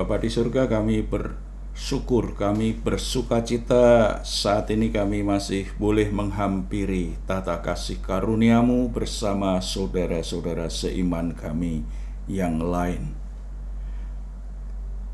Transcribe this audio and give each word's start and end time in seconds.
Bapa 0.00 0.16
di 0.16 0.32
surga 0.32 0.64
kami 0.64 1.04
bersyukur, 1.04 2.32
kami 2.32 2.72
bersuka 2.72 3.44
cita 3.44 4.16
saat 4.24 4.72
ini 4.72 4.88
kami 4.88 5.20
masih 5.20 5.76
boleh 5.76 6.08
menghampiri 6.08 7.20
tata 7.28 7.60
kasih 7.60 8.00
karuniamu 8.00 8.88
bersama 8.96 9.60
saudara-saudara 9.60 10.72
seiman 10.72 11.36
kami 11.36 11.84
yang 12.32 12.64
lain. 12.64 13.12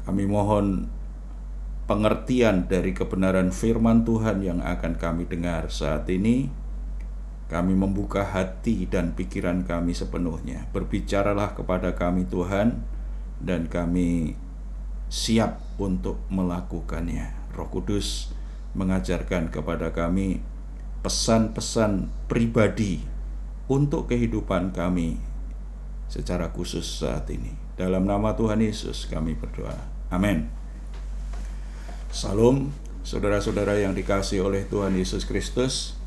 Kami 0.07 0.23
mohon 0.23 0.87
pengertian 1.91 2.71
dari 2.71 2.95
kebenaran 2.95 3.51
firman 3.51 4.07
Tuhan 4.07 4.39
yang 4.39 4.63
akan 4.63 5.03
kami 5.03 5.27
dengar 5.27 5.67
saat 5.67 6.07
ini. 6.15 6.47
Kami 7.51 7.75
membuka 7.75 8.23
hati 8.23 8.87
dan 8.87 9.19
pikiran 9.19 9.67
kami 9.67 9.99
sepenuhnya. 9.99 10.71
Berbicaralah 10.71 11.59
kepada 11.59 11.99
kami 11.99 12.31
Tuhan 12.31 12.87
dan 13.43 13.67
kami 13.67 14.46
siap 15.09 15.63
untuk 15.79 16.21
melakukannya. 16.29 17.33
Roh 17.55 17.69
Kudus 17.73 18.33
mengajarkan 18.77 19.49
kepada 19.49 19.95
kami 19.95 20.45
pesan-pesan 21.01 22.11
pribadi 22.29 23.01
untuk 23.67 24.11
kehidupan 24.13 24.75
kami 24.75 25.17
secara 26.07 26.51
khusus 26.51 26.85
saat 26.85 27.27
ini. 27.33 27.55
Dalam 27.77 28.05
nama 28.05 28.33
Tuhan 28.37 28.63
Yesus 28.63 29.09
kami 29.09 29.37
berdoa. 29.37 29.77
Amin. 30.09 30.49
Salam, 32.13 32.73
saudara-saudara 33.05 33.77
yang 33.77 33.93
dikasih 33.93 34.41
oleh 34.47 34.65
Tuhan 34.65 34.97
Yesus 34.97 35.29
Kristus. 35.29 35.99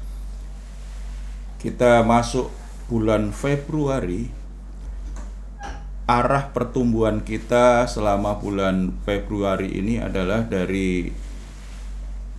Kita 1.59 2.01
masuk 2.07 2.49
bulan 2.87 3.35
Februari 3.35 4.31
arah 6.09 6.49
pertumbuhan 6.49 7.21
kita 7.21 7.85
selama 7.85 8.41
bulan 8.41 8.97
Februari 9.05 9.77
ini 9.77 10.01
adalah 10.01 10.41
dari 10.41 11.13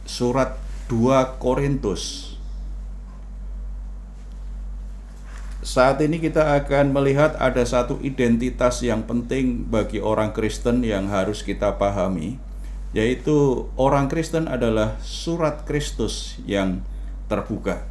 surat 0.03 0.59
2 0.91 1.39
Korintus. 1.39 2.35
Saat 5.63 6.03
ini 6.03 6.19
kita 6.19 6.59
akan 6.59 6.91
melihat 6.91 7.39
ada 7.39 7.63
satu 7.63 8.03
identitas 8.03 8.83
yang 8.83 9.07
penting 9.07 9.71
bagi 9.71 10.03
orang 10.03 10.35
Kristen 10.35 10.83
yang 10.83 11.07
harus 11.07 11.47
kita 11.47 11.79
pahami, 11.79 12.43
yaitu 12.91 13.71
orang 13.79 14.11
Kristen 14.11 14.51
adalah 14.51 14.99
surat 14.99 15.63
Kristus 15.63 16.43
yang 16.43 16.83
terbuka. 17.31 17.87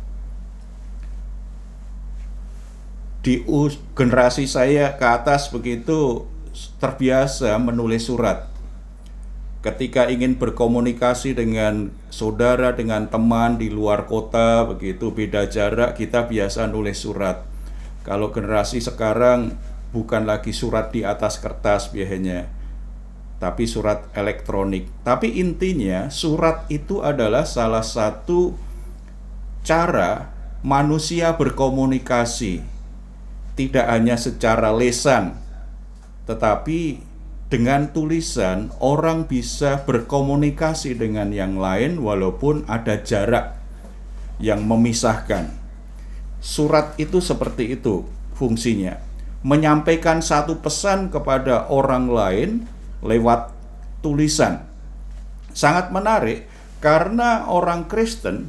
Di 3.20 3.44
generasi 4.00 4.48
saya 4.48 4.96
ke 4.96 5.04
atas 5.04 5.52
begitu 5.52 6.24
terbiasa 6.80 7.52
menulis 7.60 8.08
surat. 8.08 8.48
Ketika 9.60 10.08
ingin 10.08 10.40
berkomunikasi 10.40 11.36
dengan 11.36 11.92
saudara, 12.08 12.72
dengan 12.72 13.12
teman 13.12 13.60
di 13.60 13.68
luar 13.68 14.08
kota, 14.08 14.64
begitu 14.64 15.12
beda 15.12 15.52
jarak, 15.52 16.00
kita 16.00 16.32
biasa 16.32 16.72
nulis 16.72 17.04
surat. 17.04 17.44
Kalau 18.08 18.32
generasi 18.32 18.80
sekarang 18.80 19.60
bukan 19.92 20.24
lagi 20.24 20.56
surat 20.56 20.96
di 20.96 21.04
atas 21.04 21.44
kertas 21.44 21.92
biasanya, 21.92 22.48
tapi 23.44 23.68
surat 23.68 24.08
elektronik. 24.16 24.88
Tapi 25.04 25.44
intinya, 25.44 26.08
surat 26.08 26.64
itu 26.72 27.04
adalah 27.04 27.44
salah 27.44 27.84
satu 27.84 28.56
cara 29.68 30.32
manusia 30.64 31.36
berkomunikasi 31.36 32.79
tidak 33.60 33.92
hanya 33.92 34.16
secara 34.16 34.72
lesan, 34.72 35.36
tetapi 36.24 37.04
dengan 37.52 37.92
tulisan 37.92 38.72
orang 38.80 39.28
bisa 39.28 39.84
berkomunikasi 39.84 40.96
dengan 40.96 41.36
yang 41.36 41.60
lain 41.60 42.00
walaupun 42.00 42.64
ada 42.72 43.04
jarak 43.04 43.60
yang 44.40 44.64
memisahkan. 44.64 45.52
Surat 46.40 46.96
itu 46.96 47.20
seperti 47.20 47.76
itu 47.76 48.08
fungsinya, 48.32 48.96
menyampaikan 49.44 50.24
satu 50.24 50.64
pesan 50.64 51.12
kepada 51.12 51.68
orang 51.68 52.08
lain 52.08 52.50
lewat 53.04 53.52
tulisan. 54.00 54.64
Sangat 55.52 55.92
menarik 55.92 56.48
karena 56.80 57.44
orang 57.52 57.92
Kristen 57.92 58.48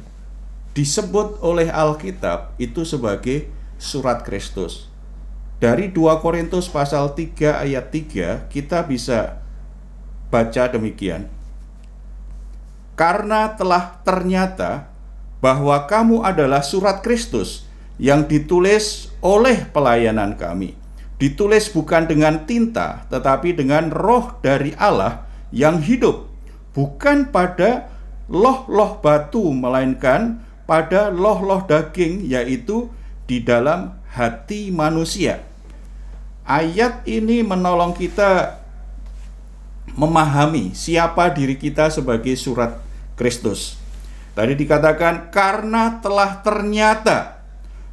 disebut 0.71 1.43
oleh 1.43 1.67
Alkitab 1.67 2.55
itu 2.63 2.87
sebagai 2.87 3.51
surat 3.75 4.23
Kristus. 4.23 4.90
Dari 5.61 5.93
2 5.93 6.25
Korintus 6.25 6.65
pasal 6.73 7.13
3 7.13 7.61
ayat 7.61 7.93
3 7.93 8.49
kita 8.49 8.81
bisa 8.81 9.45
baca 10.33 10.63
demikian. 10.73 11.29
Karena 12.97 13.53
telah 13.53 14.01
ternyata 14.01 14.89
bahwa 15.37 15.85
kamu 15.85 16.25
adalah 16.25 16.65
surat 16.65 17.05
Kristus 17.05 17.69
yang 18.01 18.25
ditulis 18.25 19.13
oleh 19.21 19.69
pelayanan 19.69 20.33
kami. 20.33 20.73
Ditulis 21.21 21.69
bukan 21.69 22.09
dengan 22.09 22.49
tinta, 22.49 23.05
tetapi 23.13 23.53
dengan 23.53 23.93
roh 23.93 24.41
dari 24.41 24.73
Allah 24.81 25.29
yang 25.53 25.77
hidup. 25.77 26.25
Bukan 26.73 27.29
pada 27.29 27.93
loh-loh 28.25 28.97
batu, 28.97 29.53
melainkan 29.53 30.41
pada 30.65 31.13
loh-loh 31.13 31.69
daging, 31.69 32.25
yaitu 32.25 32.89
di 33.29 33.45
dalam 33.45 34.01
hati 34.09 34.73
manusia 34.73 35.50
ayat 36.45 37.05
ini 37.07 37.45
menolong 37.45 37.93
kita 37.93 38.61
memahami 39.95 40.71
siapa 40.71 41.31
diri 41.31 41.59
kita 41.59 41.91
sebagai 41.91 42.33
surat 42.39 42.79
Kristus. 43.19 43.75
Tadi 44.31 44.55
dikatakan 44.55 45.29
karena 45.29 45.99
telah 45.99 46.39
ternyata. 46.39 47.43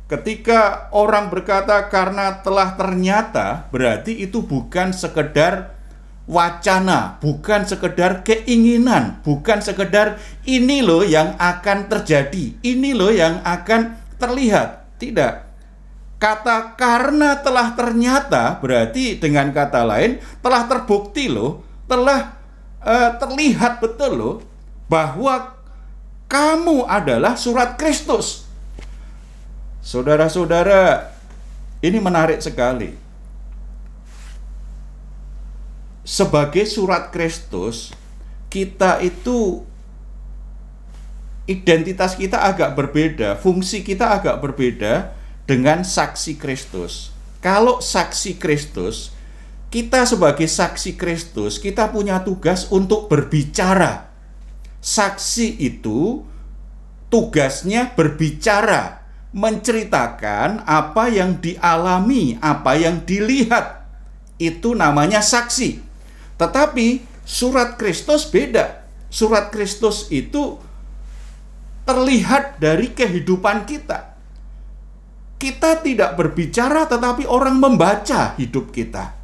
Ketika 0.08 0.88
orang 0.96 1.28
berkata 1.28 1.84
karena 1.92 2.40
telah 2.40 2.72
ternyata, 2.80 3.68
berarti 3.68 4.24
itu 4.24 4.40
bukan 4.40 4.96
sekedar 4.96 5.76
wacana, 6.24 7.20
bukan 7.20 7.68
sekedar 7.68 8.24
keinginan, 8.24 9.20
bukan 9.20 9.60
sekedar 9.60 10.16
ini 10.48 10.80
loh 10.80 11.04
yang 11.04 11.36
akan 11.36 11.92
terjadi, 11.92 12.56
ini 12.64 12.96
loh 12.96 13.12
yang 13.12 13.44
akan 13.44 14.00
terlihat. 14.16 14.88
Tidak. 14.96 15.47
Kata 16.18 16.74
karena 16.74 17.38
telah 17.38 17.78
ternyata 17.78 18.58
berarti 18.58 19.22
dengan 19.22 19.54
kata 19.54 19.86
lain 19.86 20.18
telah 20.42 20.66
terbukti 20.66 21.30
loh, 21.30 21.62
telah 21.86 22.34
uh, 22.82 23.14
terlihat 23.22 23.78
betul 23.78 24.12
loh 24.18 24.36
bahwa 24.90 25.54
kamu 26.26 26.90
adalah 26.90 27.38
surat 27.38 27.78
Kristus. 27.78 28.50
Saudara-saudara, 29.78 31.14
ini 31.86 32.02
menarik 32.02 32.42
sekali. 32.42 32.98
Sebagai 36.02 36.66
surat 36.66 37.14
Kristus, 37.14 37.94
kita 38.50 38.98
itu 39.06 39.62
identitas 41.48 42.18
kita 42.18 42.42
agak 42.42 42.74
berbeda, 42.74 43.38
fungsi 43.38 43.86
kita 43.86 44.18
agak 44.18 44.42
berbeda 44.42 45.16
dengan 45.48 45.80
saksi 45.80 46.36
Kristus. 46.36 47.16
Kalau 47.40 47.80
saksi 47.80 48.36
Kristus, 48.36 49.16
kita 49.72 50.04
sebagai 50.04 50.44
saksi 50.44 51.00
Kristus, 51.00 51.56
kita 51.56 51.88
punya 51.88 52.20
tugas 52.20 52.68
untuk 52.68 53.08
berbicara. 53.08 54.12
Saksi 54.84 55.56
itu 55.56 56.20
tugasnya 57.08 57.96
berbicara, 57.96 59.00
menceritakan 59.32 60.68
apa 60.68 61.08
yang 61.08 61.40
dialami, 61.40 62.36
apa 62.44 62.76
yang 62.76 63.00
dilihat. 63.08 63.88
Itu 64.36 64.76
namanya 64.76 65.24
saksi. 65.24 65.80
Tetapi 66.36 67.02
surat 67.24 67.80
Kristus 67.80 68.28
beda. 68.28 68.84
Surat 69.08 69.48
Kristus 69.48 70.12
itu 70.12 70.60
terlihat 71.88 72.60
dari 72.60 72.92
kehidupan 72.92 73.64
kita 73.64 74.07
kita 75.38 75.80
tidak 75.80 76.18
berbicara 76.18 76.84
tetapi 76.90 77.24
orang 77.24 77.56
membaca 77.56 78.34
hidup 78.36 78.74
kita. 78.74 79.14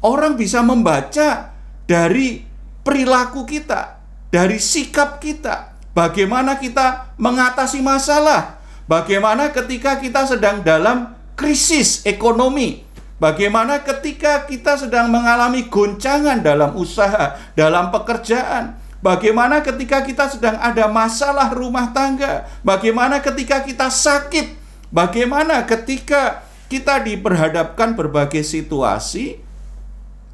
Orang 0.00 0.38
bisa 0.38 0.62
membaca 0.62 1.52
dari 1.84 2.46
perilaku 2.86 3.42
kita, 3.44 3.98
dari 4.30 4.62
sikap 4.62 5.18
kita, 5.18 5.74
bagaimana 5.92 6.56
kita 6.56 7.16
mengatasi 7.18 7.82
masalah, 7.82 8.62
bagaimana 8.86 9.50
ketika 9.50 9.98
kita 9.98 10.28
sedang 10.28 10.60
dalam 10.62 11.16
krisis 11.34 12.04
ekonomi, 12.06 12.84
bagaimana 13.18 13.82
ketika 13.82 14.44
kita 14.46 14.76
sedang 14.76 15.10
mengalami 15.10 15.66
goncangan 15.66 16.44
dalam 16.44 16.76
usaha, 16.76 17.34
dalam 17.56 17.88
pekerjaan, 17.88 18.76
bagaimana 19.00 19.64
ketika 19.64 20.04
kita 20.04 20.28
sedang 20.28 20.60
ada 20.60 20.84
masalah 20.86 21.48
rumah 21.56 21.90
tangga, 21.96 22.44
bagaimana 22.60 23.24
ketika 23.24 23.64
kita 23.64 23.88
sakit, 23.88 24.63
Bagaimana 24.94 25.66
ketika 25.66 26.46
kita 26.70 27.02
diperhadapkan 27.02 27.98
berbagai 27.98 28.46
situasi, 28.46 29.42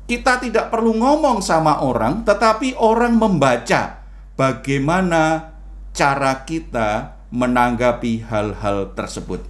kita 0.05 0.37
tidak 0.37 0.69
perlu 0.69 1.01
ngomong 1.01 1.41
sama 1.41 1.81
orang, 1.81 2.29
tetapi 2.29 2.77
orang 2.77 3.17
membaca 3.17 4.05
bagaimana 4.37 5.57
cara 5.97 6.45
kita 6.45 7.17
menanggapi 7.33 8.21
hal-hal 8.29 8.93
tersebut. 8.93 9.41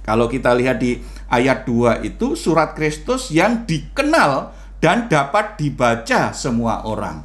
Kalau 0.00 0.32
kita 0.32 0.56
lihat 0.56 0.80
di 0.80 1.04
ayat 1.28 1.68
2 1.68 2.00
itu 2.00 2.32
surat 2.32 2.72
Kristus 2.72 3.28
yang 3.28 3.68
dikenal 3.68 4.56
dan 4.80 5.12
dapat 5.12 5.60
dibaca 5.60 6.32
semua 6.32 6.88
orang. 6.88 7.22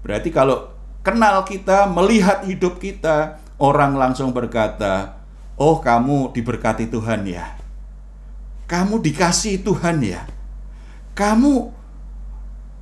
Berarti 0.00 0.32
kalau 0.32 0.72
kenal 1.04 1.44
kita, 1.44 1.86
melihat 1.92 2.42
hidup 2.48 2.80
kita, 2.80 3.38
orang 3.60 3.94
langsung 3.94 4.34
berkata, 4.34 5.23
"Oh, 5.56 5.78
kamu 5.82 6.34
diberkati 6.34 6.90
Tuhan 6.90 7.26
ya. 7.26 7.56
Kamu 8.66 8.98
dikasih 9.00 9.60
Tuhan 9.62 10.00
ya." 10.02 10.34
kamu 11.14 11.70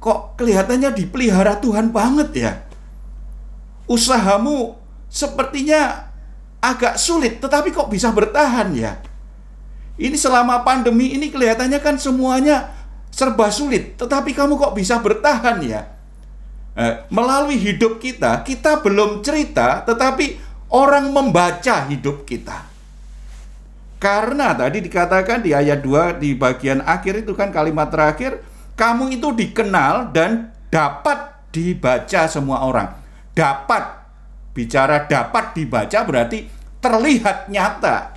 kok 0.03 0.41
kelihatannya 0.41 0.91
dipelihara 0.97 1.61
Tuhan 1.63 1.93
banget 1.95 2.31
ya. 2.35 2.53
Usahamu 3.87 4.81
sepertinya 5.13 6.11
agak 6.59 6.97
sulit, 6.97 7.39
tetapi 7.39 7.71
kok 7.71 7.93
bisa 7.93 8.11
bertahan 8.11 8.73
ya. 8.73 8.99
Ini 10.01 10.17
selama 10.17 10.65
pandemi 10.65 11.13
ini 11.13 11.29
kelihatannya 11.29 11.79
kan 11.79 12.01
semuanya 12.01 12.73
serba 13.13 13.53
sulit, 13.53 14.01
tetapi 14.01 14.33
kamu 14.33 14.57
kok 14.57 14.75
bisa 14.75 14.99
bertahan 14.99 15.61
ya. 15.63 15.93
Eh, 16.73 17.05
melalui 17.13 17.61
hidup 17.61 18.01
kita, 18.01 18.41
kita 18.49 18.81
belum 18.81 19.21
cerita, 19.21 19.85
tetapi 19.85 20.41
orang 20.73 21.13
membaca 21.13 21.87
hidup 21.87 22.25
kita. 22.25 22.73
Karena 24.03 24.51
tadi 24.57 24.83
dikatakan 24.83 25.45
di 25.45 25.55
ayat 25.55 25.79
2 25.79 26.19
di 26.19 26.35
bagian 26.35 26.83
akhir 26.83 27.23
itu 27.23 27.39
kan 27.39 27.55
kalimat 27.55 27.87
terakhir, 27.87 28.43
kamu 28.75 29.21
itu 29.21 29.31
dikenal 29.31 30.11
dan 30.11 30.51
dapat 30.73 31.39
dibaca 31.55 32.27
semua 32.27 32.67
orang. 32.67 32.99
Dapat 33.31 34.03
bicara 34.57 35.07
dapat 35.07 35.55
dibaca 35.55 36.03
berarti 36.03 36.51
terlihat 36.83 37.47
nyata. 37.47 38.17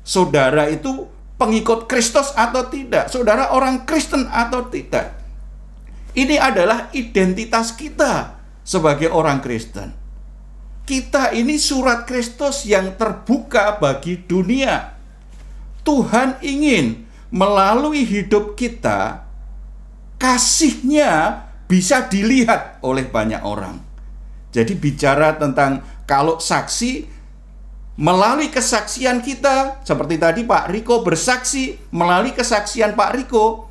Saudara 0.00 0.64
itu 0.72 1.04
pengikut 1.36 1.84
Kristus 1.84 2.32
atau 2.32 2.64
tidak? 2.72 3.12
Saudara 3.12 3.52
orang 3.52 3.84
Kristen 3.84 4.24
atau 4.32 4.64
tidak? 4.72 5.12
Ini 6.16 6.40
adalah 6.40 6.88
identitas 6.96 7.76
kita 7.76 8.40
sebagai 8.64 9.12
orang 9.12 9.44
Kristen. 9.44 9.97
Kita 10.88 11.36
ini 11.36 11.60
surat 11.60 12.08
Kristus 12.08 12.64
yang 12.64 12.96
terbuka 12.96 13.76
bagi 13.76 14.24
dunia 14.24 14.96
Tuhan 15.84 16.40
ingin 16.40 17.04
melalui 17.28 18.08
hidup 18.08 18.56
kita 18.56 19.20
kasihnya 20.16 21.44
bisa 21.68 22.08
dilihat 22.08 22.80
oleh 22.80 23.04
banyak 23.04 23.44
orang. 23.44 23.76
Jadi 24.48 24.72
bicara 24.80 25.36
tentang 25.36 25.84
kalau 26.08 26.40
saksi 26.40 27.04
melalui 28.00 28.48
kesaksian 28.48 29.20
kita 29.20 29.84
seperti 29.84 30.16
tadi 30.16 30.48
Pak 30.48 30.72
Riko 30.72 31.04
bersaksi 31.04 31.76
melalui 31.92 32.32
kesaksian 32.32 32.96
Pak 32.96 33.12
Riko 33.12 33.68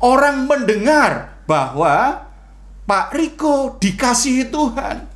orang 0.00 0.48
mendengar 0.48 1.44
bahwa 1.44 2.24
Pak 2.88 3.12
Riko 3.12 3.76
dikasihi 3.76 4.48
Tuhan 4.48 5.13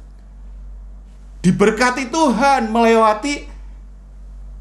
diberkati 1.43 2.11
Tuhan 2.11 2.71
melewati 2.71 3.47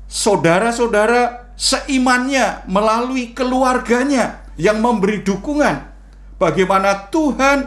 saudara-saudara 0.07 1.51
seimannya 1.57 2.69
melalui 2.69 3.33
keluarganya 3.33 4.45
yang 4.56 4.79
memberi 4.79 5.25
dukungan. 5.25 5.83
Bagaimana 6.38 7.09
Tuhan 7.09 7.65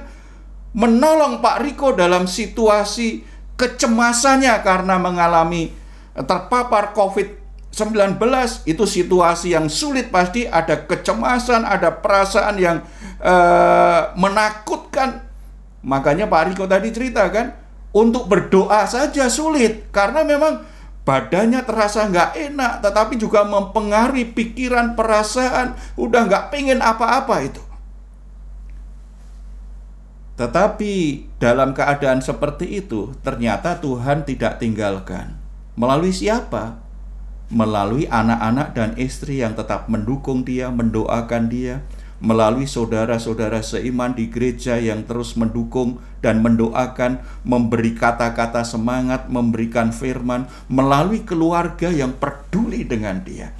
menolong 0.73 1.43
Pak 1.43 1.57
Riko 1.67 1.93
dalam 1.99 2.31
situasi 2.31 3.27
kecemasannya 3.59 4.55
karena 4.63 4.97
mengalami 4.97 5.75
terpapar 6.15 6.95
COVID-19 6.95 8.17
itu 8.71 8.85
situasi 8.87 9.59
yang 9.59 9.67
sulit 9.67 10.09
pasti 10.15 10.47
ada 10.47 10.87
kecemasan, 10.87 11.67
ada 11.67 11.99
perasaan 11.99 12.57
yang 12.57 12.79
uh, 13.19 14.15
menakutkan. 14.15 15.27
Makanya 15.83 16.31
Pak 16.31 16.55
Riko 16.55 16.65
tadi 16.71 16.95
ceritakan 16.95 17.60
untuk 17.91 18.31
berdoa 18.31 18.87
saja 18.87 19.27
sulit 19.27 19.91
karena 19.91 20.23
memang 20.23 20.63
badannya 21.03 21.65
terasa 21.67 22.07
nggak 22.07 22.31
enak, 22.53 22.73
tetapi 22.87 23.19
juga 23.19 23.43
mempengaruhi 23.43 24.31
pikiran, 24.31 24.95
perasaan, 24.95 25.75
udah 25.99 26.23
nggak 26.29 26.55
pengen 26.55 26.79
apa-apa 26.79 27.37
itu. 27.43 27.63
Tetapi 30.39 30.95
dalam 31.37 31.77
keadaan 31.77 32.25
seperti 32.25 32.81
itu, 32.81 33.13
ternyata 33.21 33.77
Tuhan 33.77 34.25
tidak 34.25 34.57
tinggalkan. 34.57 35.37
Melalui 35.77 36.17
siapa? 36.17 36.81
Melalui 37.51 38.07
anak-anak 38.07 38.73
dan 38.73 38.91
istri 38.97 39.43
yang 39.43 39.53
tetap 39.59 39.91
mendukung 39.91 40.47
dia, 40.47 40.73
mendoakan 40.73 41.51
dia, 41.51 41.85
melalui 42.21 42.69
saudara-saudara 42.69 43.65
seiman 43.65 44.13
di 44.13 44.29
gereja 44.29 44.77
yang 44.77 45.09
terus 45.09 45.35
mendukung 45.41 45.99
dan 46.21 46.45
mendoakan, 46.45 47.25
memberi 47.49 47.97
kata-kata 47.97 48.61
semangat, 48.61 49.33
memberikan 49.33 49.89
firman, 49.91 50.47
melalui 50.69 51.25
keluarga 51.25 51.89
yang 51.89 52.13
peduli 52.21 52.85
dengan 52.85 53.25
dia. 53.25 53.57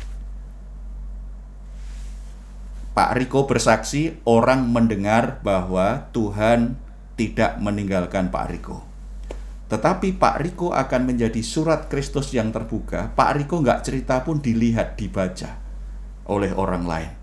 Pak 2.93 3.17
Riko 3.17 3.49
bersaksi, 3.49 4.21
orang 4.29 4.69
mendengar 4.69 5.41
bahwa 5.41 6.13
Tuhan 6.13 6.77
tidak 7.17 7.57
meninggalkan 7.57 8.29
Pak 8.29 8.47
Riko. 8.53 8.85
Tetapi 9.73 10.21
Pak 10.21 10.37
Riko 10.45 10.77
akan 10.77 11.09
menjadi 11.09 11.41
surat 11.41 11.89
Kristus 11.89 12.37
yang 12.37 12.53
terbuka. 12.53 13.09
Pak 13.17 13.41
Riko 13.41 13.65
nggak 13.65 13.89
cerita 13.89 14.21
pun 14.21 14.45
dilihat, 14.45 15.01
dibaca 15.01 15.57
oleh 16.29 16.53
orang 16.53 16.85
lain 16.85 17.20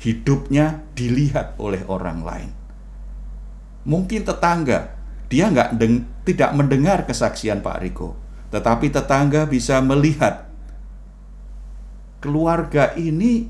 hidupnya 0.00 0.84
dilihat 0.92 1.56
oleh 1.56 1.82
orang 1.88 2.20
lain. 2.20 2.50
Mungkin 3.86 4.26
tetangga, 4.26 4.98
dia 5.30 5.48
nggak 5.48 5.78
deng, 5.78 6.04
tidak 6.26 6.50
mendengar 6.52 7.06
kesaksian 7.06 7.62
Pak 7.62 7.78
Riko, 7.82 8.18
tetapi 8.50 8.90
tetangga 8.90 9.46
bisa 9.46 9.78
melihat 9.78 10.50
keluarga 12.18 12.92
ini 12.98 13.46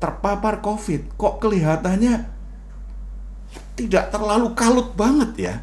terpapar 0.00 0.64
COVID. 0.64 1.18
Kok 1.20 1.34
kelihatannya 1.42 2.14
tidak 3.76 4.10
terlalu 4.10 4.56
kalut 4.56 4.96
banget 4.96 5.30
ya? 5.36 5.54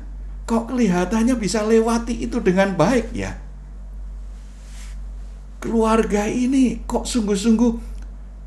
Kok 0.46 0.70
kelihatannya 0.70 1.34
bisa 1.42 1.66
lewati 1.66 2.22
itu 2.22 2.38
dengan 2.38 2.78
baik 2.78 3.10
ya? 3.18 3.42
Keluarga 5.58 6.30
ini 6.30 6.86
kok 6.86 7.10
sungguh-sungguh 7.10 7.74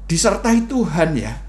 disertai 0.06 0.70
Tuhan 0.70 1.18
ya? 1.18 1.47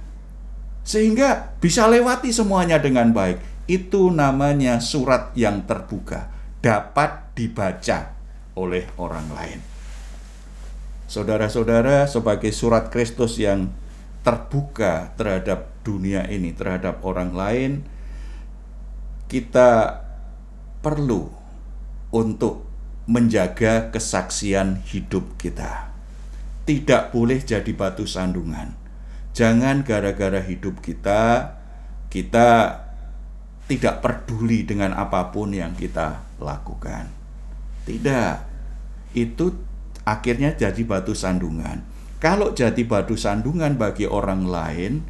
Sehingga 0.89 1.53
bisa 1.62 1.86
lewati 1.86 2.34
semuanya 2.34 2.81
dengan 2.81 3.13
baik. 3.13 3.38
Itu 3.69 4.10
namanya 4.10 4.81
surat 4.81 5.29
yang 5.38 5.69
terbuka, 5.69 6.34
dapat 6.65 7.29
dibaca 7.38 8.17
oleh 8.58 8.89
orang 8.98 9.29
lain. 9.29 9.60
Saudara-saudara, 11.05 12.10
sebagai 12.10 12.50
surat 12.50 12.89
Kristus 12.89 13.38
yang 13.38 13.69
terbuka 14.25 15.13
terhadap 15.13 15.69
dunia 15.86 16.25
ini, 16.25 16.58
terhadap 16.58 17.05
orang 17.05 17.38
lain, 17.38 17.86
kita 19.29 20.01
perlu 20.81 21.29
untuk 22.10 22.65
menjaga 23.05 23.93
kesaksian 23.93 24.81
hidup 24.89 25.38
kita. 25.38 25.93
Tidak 26.65 27.13
boleh 27.13 27.38
jadi 27.46 27.69
batu 27.77 28.10
sandungan 28.10 28.88
Jangan 29.39 29.88
gara-gara 29.88 30.43
hidup 30.43 30.84
kita, 30.84 31.55
kita 32.12 32.75
tidak 33.72 34.03
peduli 34.03 34.67
dengan 34.67 34.91
apa 34.91 35.31
pun 35.31 35.55
yang 35.55 35.72
kita 35.79 36.27
lakukan. 36.43 37.08
Tidak, 37.88 38.36
itu 39.15 39.55
akhirnya 40.03 40.60
jadi 40.60 40.84
batu 40.84 41.15
sandungan. 41.15 41.88
Kalau 42.19 42.51
jadi 42.51 42.84
batu 42.84 43.15
sandungan 43.15 43.79
bagi 43.79 44.03
orang 44.12 44.43
lain, 44.43 45.08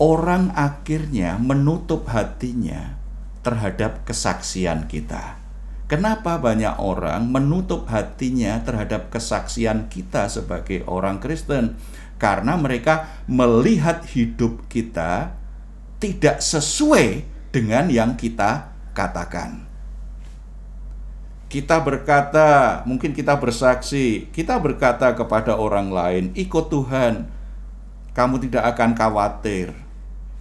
orang 0.00 0.48
akhirnya 0.56 1.36
menutup 1.36 2.08
hatinya 2.08 2.96
terhadap 3.44 4.08
kesaksian 4.08 4.88
kita. 4.88 5.36
Kenapa 5.84 6.40
banyak 6.40 6.80
orang 6.80 7.28
menutup 7.28 7.92
hatinya 7.92 8.56
terhadap 8.64 9.12
kesaksian 9.12 9.92
kita 9.92 10.32
sebagai 10.32 10.80
orang 10.88 11.20
Kristen? 11.20 11.76
Karena 12.16 12.54
mereka 12.54 13.22
melihat 13.26 14.06
hidup 14.06 14.64
kita 14.70 15.34
tidak 15.98 16.40
sesuai 16.44 17.24
dengan 17.54 17.88
yang 17.88 18.14
kita 18.18 18.74
katakan. 18.92 19.64
Kita 21.48 21.78
berkata, 21.78 22.82
mungkin 22.82 23.14
kita 23.14 23.38
bersaksi, 23.38 24.26
kita 24.34 24.58
berkata 24.58 25.14
kepada 25.14 25.54
orang 25.54 25.86
lain, 25.94 26.24
"Ikut 26.34 26.66
Tuhan, 26.66 27.30
kamu 28.10 28.42
tidak 28.50 28.74
akan 28.74 28.90
khawatir." 28.98 29.70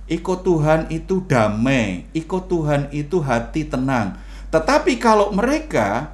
Ikut 0.04 0.44
Tuhan 0.44 0.92
itu 0.92 1.24
damai, 1.24 2.10
ikut 2.12 2.50
Tuhan 2.50 2.92
itu 2.92 3.24
hati 3.24 3.64
tenang. 3.64 4.20
Tetapi 4.52 5.00
kalau 5.00 5.32
mereka 5.32 6.13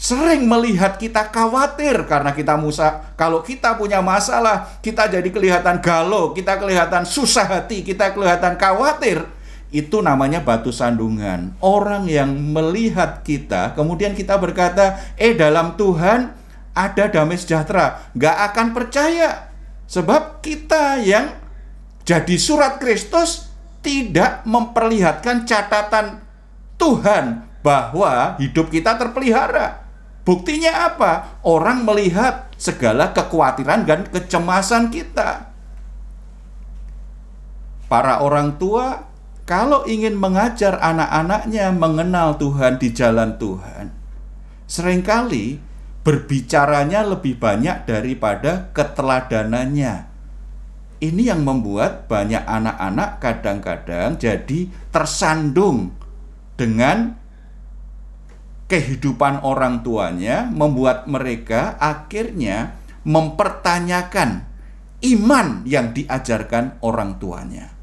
sering 0.00 0.48
melihat 0.48 0.96
kita 0.96 1.28
khawatir 1.28 2.08
karena 2.08 2.32
kita 2.32 2.56
musa 2.56 3.12
kalau 3.20 3.44
kita 3.44 3.76
punya 3.76 4.00
masalah 4.00 4.80
kita 4.80 5.12
jadi 5.12 5.28
kelihatan 5.28 5.76
galau 5.84 6.32
kita 6.32 6.56
kelihatan 6.56 7.04
susah 7.04 7.44
hati 7.44 7.84
kita 7.84 8.16
kelihatan 8.16 8.56
khawatir. 8.56 9.28
Itu 9.70 10.02
namanya 10.02 10.42
batu 10.42 10.74
sandungan. 10.74 11.54
Orang 11.62 12.10
yang 12.10 12.32
melihat 12.32 13.22
kita 13.22 13.76
kemudian 13.76 14.16
kita 14.16 14.40
berkata 14.40 14.98
eh 15.20 15.36
dalam 15.36 15.76
Tuhan 15.76 16.32
ada 16.72 17.04
damai 17.06 17.36
sejahtera. 17.36 18.10
Nggak 18.16 18.36
akan 18.50 18.66
percaya. 18.72 19.52
Sebab 19.84 20.40
kita 20.40 20.98
yang 21.04 21.36
jadi 22.08 22.34
surat 22.40 22.80
Kristus 22.80 23.52
tidak 23.84 24.48
memperlihatkan 24.48 25.44
catatan 25.44 26.24
Tuhan 26.80 27.46
bahwa 27.60 28.40
hidup 28.40 28.72
kita 28.72 28.96
terpelihara 28.96 29.89
Buktinya 30.24 30.92
apa? 30.92 31.40
Orang 31.42 31.88
melihat 31.88 32.52
segala 32.60 33.16
kekhawatiran 33.16 33.88
dan 33.88 34.04
kecemasan 34.08 34.92
kita. 34.92 35.48
Para 37.88 38.22
orang 38.22 38.60
tua 38.60 39.10
kalau 39.50 39.82
ingin 39.82 40.14
mengajar 40.14 40.78
anak-anaknya 40.78 41.74
mengenal 41.74 42.38
Tuhan 42.38 42.78
di 42.78 42.94
jalan 42.94 43.34
Tuhan, 43.34 43.90
sering 44.70 45.02
kali 45.02 45.58
berbicaranya 46.06 47.04
lebih 47.04 47.36
banyak 47.36 47.84
daripada 47.84 48.70
keteladanannya. 48.72 50.06
Ini 51.00 51.22
yang 51.32 51.42
membuat 51.42 52.06
banyak 52.06 52.44
anak-anak 52.44 53.24
kadang-kadang 53.24 54.20
jadi 54.20 54.68
tersandung 54.92 55.96
dengan 56.60 57.19
kehidupan 58.70 59.42
orang 59.42 59.82
tuanya 59.82 60.46
membuat 60.46 61.10
mereka 61.10 61.74
akhirnya 61.82 62.78
mempertanyakan 63.02 64.46
iman 65.02 65.66
yang 65.66 65.90
diajarkan 65.90 66.78
orang 66.78 67.18
tuanya. 67.18 67.74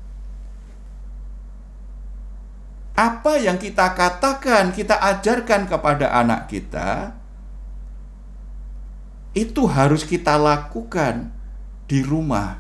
Apa 2.98 3.38
yang 3.38 3.62
kita 3.62 3.94
katakan, 3.94 4.74
kita 4.74 4.98
ajarkan 4.98 5.70
kepada 5.70 6.18
anak 6.18 6.50
kita, 6.50 7.14
itu 9.38 9.70
harus 9.70 10.02
kita 10.02 10.34
lakukan 10.34 11.30
di 11.86 12.02
rumah, 12.02 12.58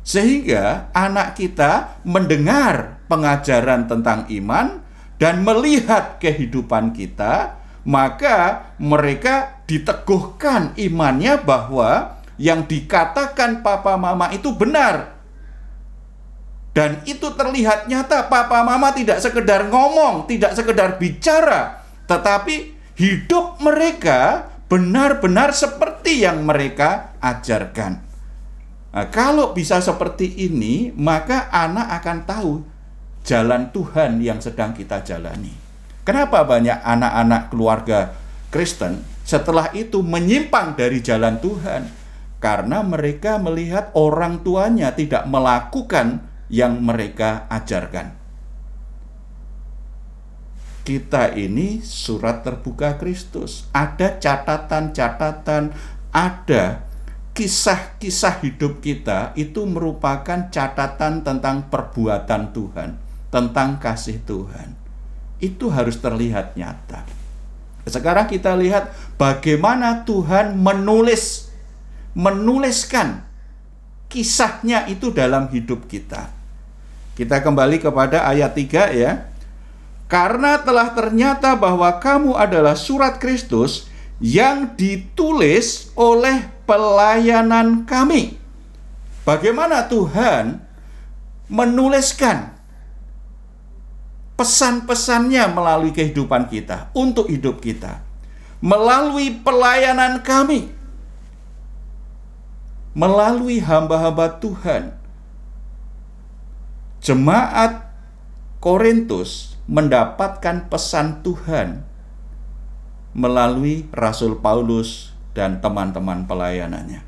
sehingga 0.00 0.88
anak 0.96 1.36
kita 1.36 2.00
mendengar 2.08 3.04
pengajaran 3.04 3.84
tentang 3.84 4.24
iman 4.32 4.83
dan 5.18 5.46
melihat 5.46 6.18
kehidupan 6.18 6.90
kita, 6.96 7.58
maka 7.86 8.70
mereka 8.80 9.62
diteguhkan 9.68 10.74
imannya 10.74 11.40
bahwa 11.40 12.20
yang 12.40 12.66
dikatakan 12.66 13.62
papa 13.62 13.94
mama 13.94 14.32
itu 14.34 14.50
benar. 14.56 15.14
Dan 16.74 17.06
itu 17.06 17.30
terlihat 17.38 17.86
nyata 17.86 18.26
papa 18.26 18.66
mama 18.66 18.90
tidak 18.90 19.22
sekedar 19.22 19.70
ngomong, 19.70 20.26
tidak 20.26 20.58
sekedar 20.58 20.98
bicara, 20.98 21.86
tetapi 22.10 22.74
hidup 22.98 23.62
mereka 23.62 24.50
benar-benar 24.66 25.54
seperti 25.54 26.26
yang 26.26 26.42
mereka 26.42 27.14
ajarkan. 27.22 28.02
Nah, 28.90 29.06
kalau 29.10 29.54
bisa 29.54 29.78
seperti 29.78 30.50
ini, 30.50 30.90
maka 30.98 31.46
anak 31.54 32.02
akan 32.02 32.18
tahu 32.26 32.52
jalan 33.24 33.72
Tuhan 33.72 34.20
yang 34.20 34.38
sedang 34.38 34.76
kita 34.76 35.00
jalani. 35.00 35.50
Kenapa 36.04 36.44
banyak 36.44 36.84
anak-anak 36.84 37.48
keluarga 37.48 38.12
Kristen 38.52 39.00
setelah 39.24 39.72
itu 39.72 40.04
menyimpang 40.04 40.76
dari 40.76 41.00
jalan 41.00 41.40
Tuhan? 41.40 41.88
Karena 42.36 42.84
mereka 42.84 43.40
melihat 43.40 43.88
orang 43.96 44.44
tuanya 44.44 44.92
tidak 44.92 45.24
melakukan 45.24 46.28
yang 46.52 46.76
mereka 46.84 47.48
ajarkan. 47.48 48.12
Kita 50.84 51.32
ini 51.32 51.80
surat 51.80 52.44
terbuka 52.44 53.00
Kristus. 53.00 53.64
Ada 53.72 54.20
catatan-catatan, 54.20 55.72
ada 56.12 56.84
kisah-kisah 57.32 58.44
hidup 58.44 58.84
kita 58.84 59.32
itu 59.40 59.64
merupakan 59.64 60.52
catatan 60.52 61.24
tentang 61.24 61.72
perbuatan 61.72 62.52
Tuhan 62.52 63.03
tentang 63.34 63.82
kasih 63.82 64.22
Tuhan. 64.22 64.78
Itu 65.42 65.74
harus 65.74 65.98
terlihat 65.98 66.54
nyata. 66.54 67.02
Sekarang 67.84 68.30
kita 68.30 68.54
lihat 68.54 68.94
bagaimana 69.18 70.06
Tuhan 70.06 70.54
menulis 70.54 71.50
menuliskan 72.14 73.26
kisahnya 74.06 74.86
itu 74.86 75.10
dalam 75.10 75.50
hidup 75.50 75.90
kita. 75.90 76.30
Kita 77.18 77.42
kembali 77.42 77.82
kepada 77.82 78.22
ayat 78.30 78.54
3 78.54 78.94
ya. 78.94 79.12
Karena 80.06 80.62
telah 80.62 80.94
ternyata 80.94 81.58
bahwa 81.58 81.90
kamu 81.98 82.38
adalah 82.38 82.78
surat 82.78 83.18
Kristus 83.18 83.90
yang 84.22 84.78
ditulis 84.78 85.90
oleh 85.98 86.46
pelayanan 86.70 87.82
kami. 87.82 88.38
Bagaimana 89.26 89.90
Tuhan 89.90 90.62
menuliskan 91.50 92.53
pesan-pesannya 94.44 95.56
melalui 95.56 95.88
kehidupan 95.96 96.52
kita, 96.52 96.92
untuk 96.92 97.32
hidup 97.32 97.64
kita, 97.64 98.04
melalui 98.60 99.40
pelayanan 99.40 100.20
kami, 100.20 100.68
melalui 102.92 103.64
hamba-hamba 103.64 104.36
Tuhan. 104.36 105.00
Jemaat 107.00 107.88
Korintus 108.60 109.56
mendapatkan 109.64 110.68
pesan 110.68 111.24
Tuhan 111.24 111.88
melalui 113.16 113.88
Rasul 113.96 114.44
Paulus 114.44 115.16
dan 115.32 115.64
teman-teman 115.64 116.28
pelayanannya. 116.28 117.00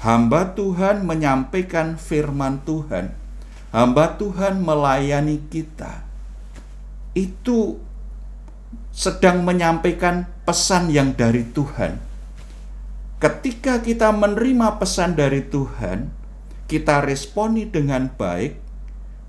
Hamba 0.00 0.56
Tuhan 0.56 1.04
menyampaikan 1.04 2.00
firman 2.00 2.64
Tuhan. 2.64 3.12
Hamba 3.72 4.16
Tuhan 4.20 4.60
melayani 4.60 5.40
kita 5.48 6.11
itu 7.12 7.80
sedang 8.92 9.44
menyampaikan 9.44 10.28
pesan 10.44 10.92
yang 10.92 11.16
dari 11.16 11.44
Tuhan. 11.48 11.96
Ketika 13.22 13.80
kita 13.80 14.10
menerima 14.10 14.82
pesan 14.82 15.14
dari 15.14 15.46
Tuhan, 15.46 16.10
kita 16.66 17.04
responi 17.06 17.70
dengan 17.70 18.10
baik, 18.10 18.58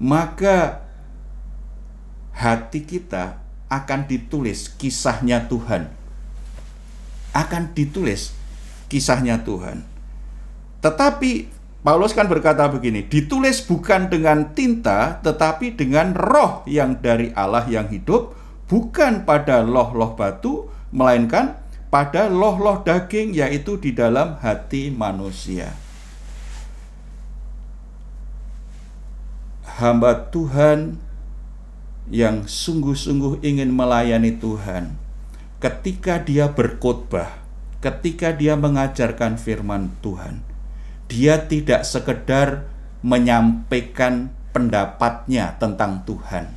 maka 0.01 0.81
hati 2.33 2.81
kita 2.83 3.37
akan 3.69 4.09
ditulis 4.09 4.73
kisahnya 4.73 5.45
Tuhan. 5.45 5.93
Akan 7.33 7.69
ditulis 7.77 8.33
kisahnya 8.89 9.45
Tuhan. 9.45 9.85
Tetapi 10.81 11.52
Paulus 11.83 12.15
kan 12.15 12.31
berkata 12.31 12.63
begini, 12.71 13.03
ditulis 13.03 13.59
bukan 13.67 14.07
dengan 14.07 14.55
tinta 14.55 15.19
tetapi 15.19 15.75
dengan 15.75 16.15
roh 16.15 16.63
yang 16.63 16.95
dari 17.03 17.35
Allah 17.35 17.67
yang 17.67 17.91
hidup, 17.91 18.31
bukan 18.71 19.27
pada 19.27 19.59
loh-loh 19.59 20.15
batu, 20.15 20.71
melainkan 20.95 21.59
pada 21.91 22.31
loh-loh 22.31 22.87
daging 22.87 23.35
yaitu 23.35 23.75
di 23.75 23.91
dalam 23.91 24.39
hati 24.39 24.95
manusia. 24.95 25.75
Hamba 29.67 30.31
Tuhan 30.31 30.95
yang 32.07 32.47
sungguh-sungguh 32.47 33.43
ingin 33.43 33.75
melayani 33.75 34.39
Tuhan, 34.39 34.95
ketika 35.59 36.23
dia 36.23 36.47
berkhotbah, 36.47 37.43
ketika 37.83 38.31
dia 38.31 38.55
mengajarkan 38.55 39.35
firman 39.35 39.91
Tuhan, 39.99 40.52
dia 41.07 41.45
tidak 41.45 41.83
sekedar 41.83 42.67
menyampaikan 43.03 44.31
pendapatnya 44.55 45.59
tentang 45.59 46.07
Tuhan. 46.07 46.55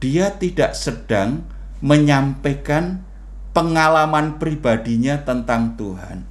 Dia 0.00 0.32
tidak 0.32 0.72
sedang 0.78 1.44
menyampaikan 1.82 3.04
pengalaman 3.50 4.38
pribadinya 4.38 5.20
tentang 5.20 5.74
Tuhan, 5.74 6.24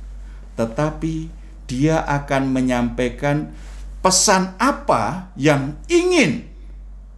tetapi 0.56 1.30
dia 1.70 2.02
akan 2.02 2.50
menyampaikan 2.50 3.54
pesan 4.00 4.56
apa 4.58 5.30
yang 5.36 5.76
ingin 5.92 6.48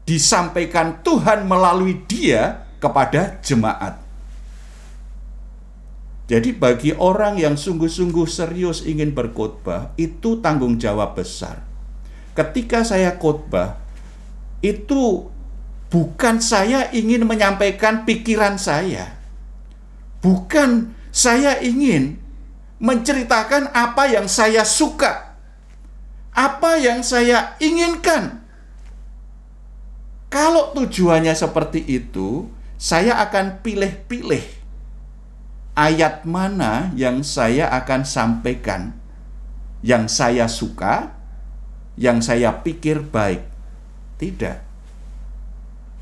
disampaikan 0.04 1.00
Tuhan 1.06 1.46
melalui 1.46 2.02
dia 2.10 2.66
kepada 2.82 3.38
jemaat. 3.46 4.01
Jadi 6.32 6.56
bagi 6.56 6.96
orang 6.96 7.36
yang 7.36 7.60
sungguh-sungguh 7.60 8.24
serius 8.24 8.88
ingin 8.88 9.12
berkhotbah, 9.12 9.92
itu 10.00 10.40
tanggung 10.40 10.80
jawab 10.80 11.20
besar. 11.20 11.68
ketika 12.32 12.88
saya 12.88 13.20
khotbah 13.20 13.76
itu 14.64 15.28
bukan 15.92 16.40
saya 16.40 16.88
ingin 16.96 17.28
menyampaikan 17.28 18.08
pikiran 18.08 18.56
saya. 18.56 19.20
Bukan 20.24 20.96
saya 21.12 21.60
ingin 21.60 22.16
menceritakan 22.80 23.76
apa 23.76 24.08
yang 24.08 24.32
saya 24.32 24.64
suka. 24.64 25.36
Apa 26.32 26.80
yang 26.80 27.04
saya 27.04 27.60
inginkan. 27.60 28.40
Kalau 30.32 30.72
tujuannya 30.72 31.36
seperti 31.36 31.84
itu, 31.84 32.48
saya 32.80 33.20
akan 33.20 33.60
pilih-pilih 33.60 34.61
ayat 35.82 36.30
mana 36.30 36.94
yang 36.94 37.26
saya 37.26 37.66
akan 37.74 38.06
sampaikan, 38.06 38.94
yang 39.82 40.06
saya 40.06 40.46
suka, 40.46 41.18
yang 41.98 42.22
saya 42.22 42.62
pikir 42.62 43.02
baik. 43.02 43.42
Tidak. 44.22 44.70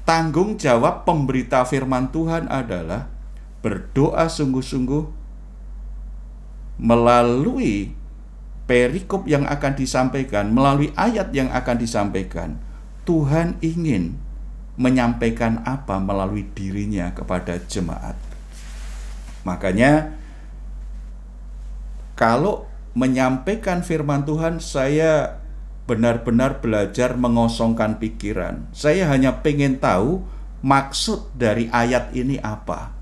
Tanggung 0.03 0.59
jawab 0.59 1.07
pemberita 1.07 1.63
firman 1.63 2.11
Tuhan 2.11 2.51
adalah 2.51 3.07
berdoa 3.63 4.27
sungguh-sungguh 4.27 5.15
melalui 6.83 7.95
perikop 8.67 9.31
yang 9.31 9.47
akan 9.47 9.73
disampaikan, 9.79 10.51
melalui 10.51 10.91
ayat 10.99 11.31
yang 11.31 11.47
akan 11.55 11.77
disampaikan 11.79 12.59
Tuhan 13.07 13.55
ingin 13.63 14.19
menyampaikan 14.75 15.63
apa 15.63 16.03
melalui 16.03 16.43
dirinya 16.51 17.15
kepada 17.15 17.57
jemaat. 17.63 18.28
Makanya 19.49 20.13
kalau 22.13 22.69
menyampaikan 22.93 23.81
firman 23.81 24.29
Tuhan 24.29 24.61
saya 24.61 25.41
benar-benar 25.89 26.61
belajar 26.61 27.17
mengosongkan 27.17 27.97
pikiran. 27.97 28.69
Saya 28.69 29.09
hanya 29.09 29.41
pengen 29.41 29.81
tahu 29.81 30.21
maksud 30.61 31.33
dari 31.33 31.65
ayat 31.73 32.13
ini 32.13 32.37
apa. 32.37 32.93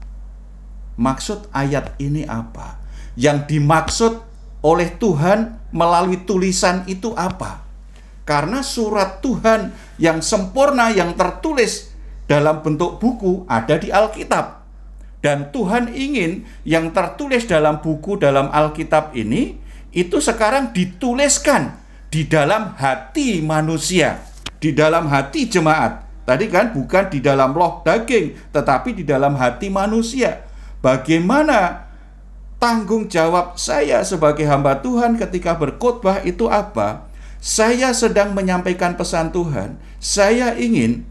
Maksud 0.95 1.51
ayat 1.51 1.99
ini 1.99 2.23
apa? 2.23 2.79
Yang 3.19 3.51
dimaksud 3.51 4.13
oleh 4.63 4.95
Tuhan 4.95 5.59
melalui 5.75 6.23
tulisan 6.23 6.87
itu 6.87 7.11
apa? 7.19 7.67
Karena 8.23 8.63
surat 8.63 9.19
Tuhan 9.19 9.75
yang 9.99 10.23
sempurna 10.23 10.87
yang 10.91 11.11
tertulis 11.19 11.91
dalam 12.27 12.63
bentuk 12.63 12.99
buku 13.03 13.43
ada 13.47 13.75
di 13.79 13.91
Alkitab. 13.91 14.56
Dan 15.27 15.51
Tuhan 15.51 15.91
ingin 15.91 16.47
yang 16.63 16.95
tertulis 16.95 17.43
dalam 17.43 17.83
buku 17.83 18.15
dalam 18.15 18.47
Alkitab 18.47 19.11
ini 19.11 19.59
itu 19.91 20.23
sekarang 20.23 20.71
dituliskan 20.71 21.75
di 22.07 22.23
dalam 22.23 22.71
hati 22.79 23.43
manusia, 23.43 24.23
di 24.63 24.71
dalam 24.71 25.11
hati 25.11 25.51
jemaat. 25.51 26.07
Tadi 26.23 26.47
kan 26.47 26.71
bukan 26.71 27.11
di 27.11 27.19
dalam 27.19 27.51
loh 27.51 27.83
daging, 27.83 28.55
tetapi 28.55 28.95
di 28.95 29.03
dalam 29.03 29.35
hati 29.35 29.67
manusia. 29.67 30.47
Bagaimana 30.79 31.91
tanggung 32.55 33.11
jawab 33.11 33.59
saya 33.59 34.07
sebagai 34.07 34.47
hamba 34.47 34.79
Tuhan 34.79 35.19
ketika 35.19 35.59
berkhotbah 35.59 36.23
itu 36.23 36.47
apa? 36.47 37.07
saya 37.37 37.93
sedang 37.93 38.33
menyampaikan 38.33 38.97
pesan 38.97 39.29
Tuhan. 39.29 39.77
Saya 40.01 40.57
ingin 40.57 41.05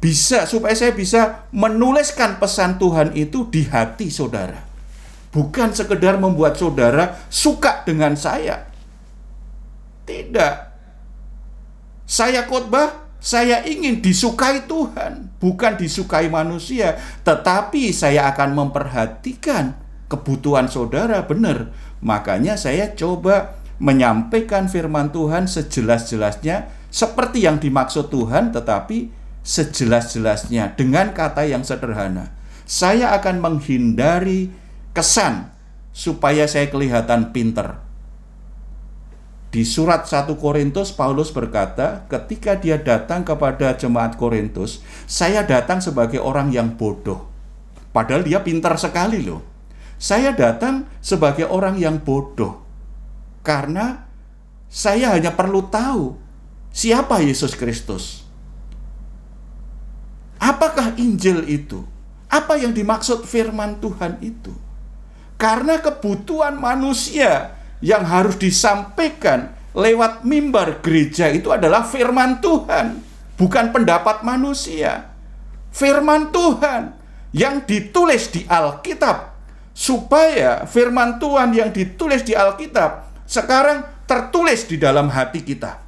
bisa 0.00 0.48
supaya 0.48 0.72
saya 0.72 0.96
bisa 0.96 1.44
menuliskan 1.52 2.40
pesan 2.40 2.80
Tuhan 2.80 3.12
itu 3.12 3.46
di 3.52 3.68
hati 3.68 4.08
saudara. 4.08 4.64
Bukan 5.30 5.76
sekedar 5.76 6.16
membuat 6.16 6.56
saudara 6.56 7.20
suka 7.28 7.84
dengan 7.86 8.16
saya. 8.16 8.66
Tidak. 10.08 10.54
Saya 12.08 12.48
khotbah, 12.48 13.06
saya 13.22 13.62
ingin 13.62 14.02
disukai 14.02 14.66
Tuhan, 14.66 15.30
bukan 15.38 15.78
disukai 15.78 16.26
manusia, 16.26 16.98
tetapi 17.22 17.94
saya 17.94 18.26
akan 18.34 18.58
memperhatikan 18.58 19.78
kebutuhan 20.10 20.66
saudara 20.66 21.22
benar. 21.22 21.70
Makanya 22.02 22.58
saya 22.58 22.90
coba 22.96 23.60
menyampaikan 23.78 24.66
firman 24.66 25.14
Tuhan 25.14 25.46
sejelas-jelasnya 25.46 26.68
seperti 26.90 27.46
yang 27.46 27.62
dimaksud 27.62 28.10
Tuhan 28.10 28.50
tetapi 28.50 29.19
sejelas-jelasnya 29.42 30.76
dengan 30.76 31.12
kata 31.16 31.48
yang 31.48 31.64
sederhana. 31.64 32.32
Saya 32.68 33.16
akan 33.18 33.42
menghindari 33.42 34.52
kesan 34.94 35.50
supaya 35.90 36.46
saya 36.46 36.70
kelihatan 36.70 37.34
pinter. 37.34 37.82
Di 39.50 39.66
surat 39.66 40.06
1 40.06 40.30
Korintus 40.38 40.94
Paulus 40.94 41.34
berkata, 41.34 42.06
ketika 42.06 42.54
dia 42.54 42.78
datang 42.78 43.26
kepada 43.26 43.74
jemaat 43.74 44.14
Korintus, 44.14 44.78
saya 45.10 45.42
datang 45.42 45.82
sebagai 45.82 46.22
orang 46.22 46.54
yang 46.54 46.78
bodoh. 46.78 47.26
Padahal 47.90 48.22
dia 48.22 48.38
pintar 48.46 48.78
sekali 48.78 49.26
loh. 49.26 49.42
Saya 49.98 50.30
datang 50.30 50.86
sebagai 51.02 51.50
orang 51.50 51.76
yang 51.76 51.98
bodoh 51.98 52.70
karena 53.40 54.04
saya 54.70 55.16
hanya 55.16 55.34
perlu 55.34 55.66
tahu 55.66 56.16
siapa 56.70 57.20
Yesus 57.24 57.56
Kristus. 57.58 58.29
Apakah 60.40 60.96
Injil 60.96 61.44
itu? 61.44 61.84
Apa 62.32 62.56
yang 62.56 62.72
dimaksud 62.72 63.28
firman 63.28 63.76
Tuhan 63.84 64.16
itu? 64.24 64.56
Karena 65.36 65.76
kebutuhan 65.84 66.56
manusia 66.56 67.60
yang 67.84 68.04
harus 68.08 68.40
disampaikan 68.40 69.52
lewat 69.76 70.24
mimbar 70.24 70.80
gereja 70.80 71.28
itu 71.28 71.52
adalah 71.52 71.84
firman 71.84 72.40
Tuhan, 72.40 72.98
bukan 73.36 73.66
pendapat 73.70 74.24
manusia. 74.24 75.12
Firman 75.70 76.32
Tuhan 76.32 76.96
yang 77.30 77.62
ditulis 77.62 78.32
di 78.32 78.42
Alkitab, 78.48 79.36
supaya 79.70 80.66
firman 80.66 81.22
Tuhan 81.22 81.54
yang 81.54 81.70
ditulis 81.70 82.26
di 82.26 82.34
Alkitab 82.34 83.06
sekarang 83.28 83.86
tertulis 84.10 84.66
di 84.66 84.76
dalam 84.76 85.06
hati 85.06 85.40
kita. 85.40 85.78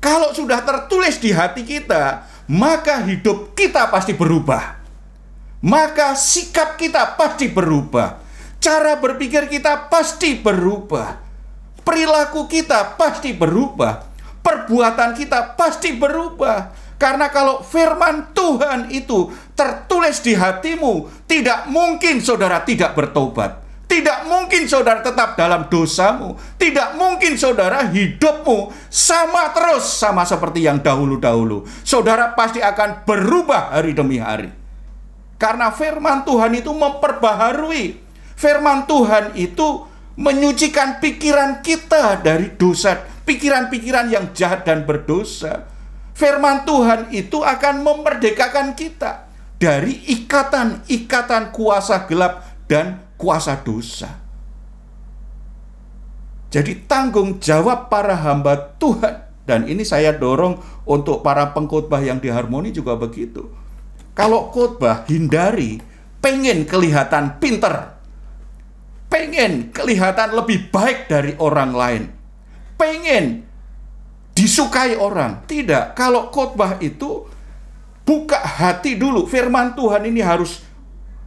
Kalau 0.00 0.32
sudah 0.32 0.62
tertulis 0.64 1.20
di 1.20 1.34
hati 1.34 1.66
kita, 1.66 2.24
maka 2.46 3.02
hidup 3.02 3.58
kita 3.58 3.90
pasti 3.90 4.14
berubah. 4.14 4.78
Maka 5.66 6.14
sikap 6.14 6.78
kita 6.78 7.18
pasti 7.18 7.50
berubah. 7.50 8.22
Cara 8.62 8.98
berpikir 8.98 9.50
kita 9.50 9.90
pasti 9.90 10.38
berubah. 10.38 11.18
Perilaku 11.82 12.46
kita 12.46 12.94
pasti 12.94 13.34
berubah. 13.34 14.06
Perbuatan 14.42 15.18
kita 15.18 15.58
pasti 15.58 15.90
berubah. 15.94 16.70
Karena 16.96 17.28
kalau 17.28 17.60
firman 17.66 18.30
Tuhan 18.32 18.94
itu 18.94 19.28
tertulis 19.52 20.22
di 20.22 20.32
hatimu, 20.32 21.26
tidak 21.28 21.68
mungkin 21.68 22.22
saudara 22.22 22.62
tidak 22.62 22.94
bertobat. 22.94 23.65
Tidak 23.86 24.26
mungkin 24.26 24.66
saudara 24.66 24.98
tetap 24.98 25.38
dalam 25.38 25.70
dosamu. 25.70 26.34
Tidak 26.58 26.98
mungkin 26.98 27.38
saudara 27.38 27.86
hidupmu 27.86 28.74
sama 28.90 29.54
terus 29.54 29.86
sama 29.86 30.26
seperti 30.26 30.66
yang 30.66 30.82
dahulu-dahulu. 30.82 31.62
Saudara 31.86 32.34
pasti 32.34 32.58
akan 32.58 33.06
berubah 33.06 33.78
hari 33.78 33.94
demi 33.94 34.18
hari. 34.18 34.50
Karena 35.38 35.70
firman 35.70 36.26
Tuhan 36.26 36.58
itu 36.58 36.74
memperbaharui. 36.74 38.02
Firman 38.34 38.90
Tuhan 38.90 39.38
itu 39.38 39.86
menyucikan 40.18 40.98
pikiran 40.98 41.62
kita 41.62 42.18
dari 42.26 42.58
dosa, 42.58 43.06
pikiran-pikiran 43.22 44.10
yang 44.10 44.34
jahat 44.34 44.66
dan 44.66 44.82
berdosa. 44.82 45.70
Firman 46.16 46.66
Tuhan 46.66 47.14
itu 47.14 47.44
akan 47.44 47.86
memerdekakan 47.86 48.74
kita 48.74 49.28
dari 49.62 49.94
ikatan-ikatan 50.10 51.54
kuasa 51.54 52.08
gelap 52.08 52.44
dan 52.66 53.05
kuasa 53.16 53.60
dosa. 53.60 54.22
Jadi 56.52 56.86
tanggung 56.86 57.42
jawab 57.42 57.92
para 57.92 58.16
hamba 58.16 58.76
Tuhan 58.78 59.26
dan 59.46 59.70
ini 59.70 59.86
saya 59.86 60.10
dorong 60.14 60.58
untuk 60.88 61.22
para 61.22 61.54
pengkhotbah 61.54 62.02
yang 62.02 62.18
di 62.18 62.32
Harmoni 62.32 62.74
juga 62.74 62.98
begitu. 62.98 63.46
Kalau 64.16 64.50
khotbah 64.50 65.06
hindari 65.06 65.78
pengen 66.18 66.66
kelihatan 66.66 67.38
pinter. 67.38 67.94
Pengen 69.06 69.70
kelihatan 69.70 70.34
lebih 70.34 70.74
baik 70.74 71.06
dari 71.06 71.38
orang 71.38 71.70
lain. 71.70 72.02
Pengen 72.74 73.46
disukai 74.34 74.98
orang. 74.98 75.46
Tidak, 75.46 75.94
kalau 75.94 76.34
khotbah 76.34 76.82
itu 76.82 77.30
buka 78.02 78.42
hati 78.42 78.98
dulu. 78.98 79.30
Firman 79.30 79.78
Tuhan 79.78 80.10
ini 80.10 80.18
harus 80.18 80.65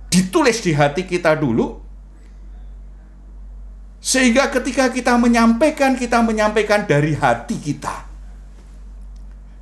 ditulis 0.10 0.60
di 0.66 0.74
hati 0.74 1.06
kita 1.06 1.38
dulu 1.38 1.78
sehingga 4.00 4.50
ketika 4.50 4.90
kita 4.90 5.16
menyampaikan 5.16 5.94
kita 5.94 6.20
menyampaikan 6.26 6.84
dari 6.90 7.14
hati 7.14 7.58
kita 7.62 8.10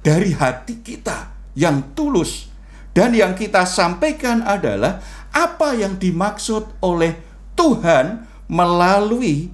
dari 0.01 0.31
hati 0.31 0.79
kita 0.79 1.35
yang 1.57 1.91
tulus 1.91 2.47
dan 2.95 3.11
yang 3.13 3.35
kita 3.35 3.67
sampaikan 3.67 4.41
adalah 4.41 5.03
apa 5.35 5.77
yang 5.77 5.99
dimaksud 5.99 6.79
oleh 6.81 7.13
Tuhan 7.53 8.25
melalui 8.47 9.51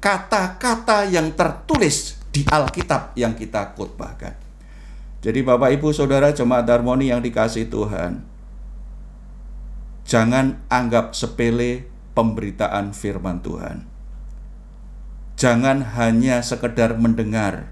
kata-kata 0.00 1.06
yang 1.06 1.30
tertulis 1.36 2.16
di 2.32 2.46
Alkitab 2.48 3.12
yang 3.14 3.36
kita 3.36 3.76
khotbahkan. 3.76 4.34
Jadi 5.20 5.44
Bapak 5.44 5.76
Ibu 5.76 5.92
Saudara 5.92 6.32
jemaat 6.32 6.64
harmoni 6.64 7.12
yang 7.12 7.20
dikasih 7.20 7.68
Tuhan, 7.68 8.24
jangan 10.10 10.58
anggap 10.66 11.14
sepele 11.14 11.86
pemberitaan 12.18 12.90
firman 12.90 13.38
Tuhan. 13.46 13.86
Jangan 15.38 15.94
hanya 15.94 16.42
sekedar 16.42 16.98
mendengar 16.98 17.70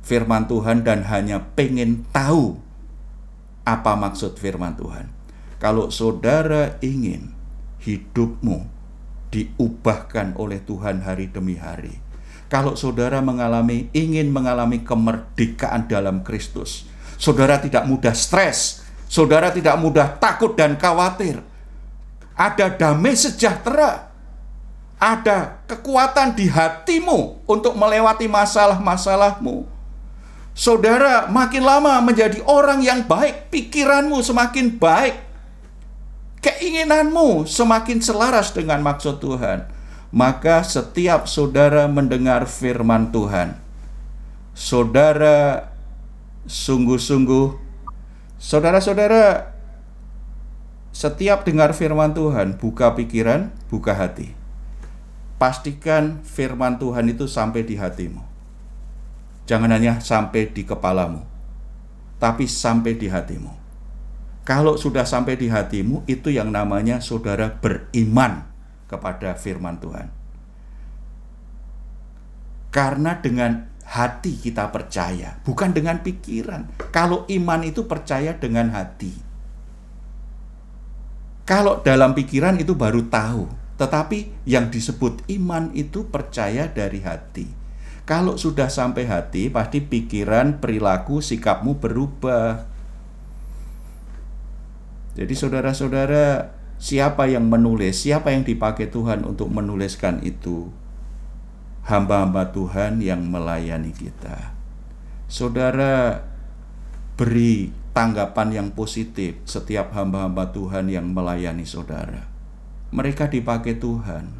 firman 0.00 0.48
Tuhan 0.48 0.82
dan 0.88 1.04
hanya 1.04 1.52
pengen 1.52 2.08
tahu 2.16 2.56
apa 3.68 3.92
maksud 3.92 4.40
firman 4.40 4.72
Tuhan. 4.80 5.12
Kalau 5.60 5.92
saudara 5.92 6.80
ingin 6.80 7.36
hidupmu 7.84 8.64
diubahkan 9.28 10.40
oleh 10.40 10.64
Tuhan 10.64 11.04
hari 11.04 11.28
demi 11.28 11.60
hari, 11.60 12.00
kalau 12.48 12.72
saudara 12.72 13.20
mengalami 13.20 13.92
ingin 13.92 14.32
mengalami 14.32 14.80
kemerdekaan 14.80 15.86
dalam 15.86 16.24
Kristus, 16.24 16.88
saudara 17.20 17.60
tidak 17.60 17.84
mudah 17.84 18.16
stres, 18.16 18.80
saudara 19.06 19.52
tidak 19.52 19.76
mudah 19.76 20.16
takut 20.16 20.56
dan 20.56 20.80
khawatir. 20.80 21.49
Ada 22.40 22.72
damai 22.72 23.12
sejahtera, 23.12 24.08
ada 24.96 25.60
kekuatan 25.68 26.32
di 26.32 26.48
hatimu 26.48 27.44
untuk 27.44 27.76
melewati 27.76 28.24
masalah-masalahmu. 28.24 29.68
Saudara 30.56 31.28
makin 31.28 31.60
lama 31.60 32.00
menjadi 32.00 32.40
orang 32.48 32.80
yang 32.80 33.04
baik, 33.04 33.52
pikiranmu 33.52 34.24
semakin 34.24 34.80
baik, 34.80 35.20
keinginanmu 36.40 37.44
semakin 37.44 38.00
selaras 38.00 38.56
dengan 38.56 38.80
maksud 38.80 39.20
Tuhan. 39.20 39.68
Maka 40.10 40.64
setiap 40.64 41.28
saudara 41.28 41.86
mendengar 41.86 42.48
firman 42.48 43.12
Tuhan, 43.12 43.54
saudara 44.56 45.70
sungguh-sungguh, 46.48 47.54
saudara-saudara, 48.40 49.54
setiap 51.00 51.48
dengar 51.48 51.72
firman 51.72 52.12
Tuhan, 52.12 52.60
buka 52.60 52.92
pikiran, 52.92 53.48
buka 53.72 53.96
hati. 53.96 54.36
Pastikan 55.40 56.20
firman 56.28 56.76
Tuhan 56.76 57.08
itu 57.08 57.24
sampai 57.24 57.64
di 57.64 57.80
hatimu. 57.80 58.20
Jangan 59.48 59.72
hanya 59.72 59.96
sampai 60.04 60.52
di 60.52 60.68
kepalamu, 60.68 61.24
tapi 62.20 62.44
sampai 62.44 63.00
di 63.00 63.08
hatimu. 63.08 63.48
Kalau 64.44 64.76
sudah 64.76 65.08
sampai 65.08 65.40
di 65.40 65.48
hatimu, 65.48 66.04
itu 66.04 66.28
yang 66.28 66.52
namanya 66.52 67.00
saudara 67.00 67.48
beriman 67.48 68.44
kepada 68.84 69.32
firman 69.40 69.80
Tuhan. 69.80 70.12
Karena 72.68 73.16
dengan 73.16 73.72
hati 73.88 74.36
kita 74.36 74.68
percaya, 74.68 75.40
bukan 75.48 75.72
dengan 75.72 76.04
pikiran. 76.04 76.68
Kalau 76.92 77.24
iman 77.32 77.64
itu 77.64 77.88
percaya 77.88 78.36
dengan 78.36 78.68
hati. 78.76 79.29
Kalau 81.50 81.82
dalam 81.82 82.14
pikiran 82.14 82.62
itu 82.62 82.78
baru 82.78 83.10
tahu, 83.10 83.50
tetapi 83.74 84.46
yang 84.46 84.70
disebut 84.70 85.26
iman 85.34 85.74
itu 85.74 86.06
percaya 86.06 86.70
dari 86.70 87.02
hati. 87.02 87.50
Kalau 88.06 88.38
sudah 88.38 88.70
sampai 88.70 89.10
hati, 89.10 89.50
pasti 89.50 89.82
pikiran, 89.82 90.62
perilaku, 90.62 91.18
sikapmu 91.18 91.82
berubah. 91.82 92.70
Jadi 95.18 95.34
saudara-saudara, 95.34 96.54
siapa 96.78 97.26
yang 97.26 97.50
menulis, 97.50 97.98
siapa 97.98 98.30
yang 98.30 98.46
dipakai 98.46 98.86
Tuhan 98.86 99.26
untuk 99.26 99.50
menuliskan 99.50 100.22
itu? 100.22 100.70
Hamba-hamba 101.82 102.54
Tuhan 102.54 103.02
yang 103.02 103.26
melayani 103.26 103.90
kita. 103.90 104.54
Saudara, 105.26 106.22
beri 107.18 107.79
tanggapan 107.90 108.48
yang 108.54 108.68
positif 108.70 109.42
setiap 109.46 109.90
hamba-hamba 109.94 110.54
Tuhan 110.54 110.86
yang 110.90 111.10
melayani 111.10 111.66
saudara. 111.66 112.30
Mereka 112.90 113.30
dipakai 113.30 113.78
Tuhan 113.78 114.30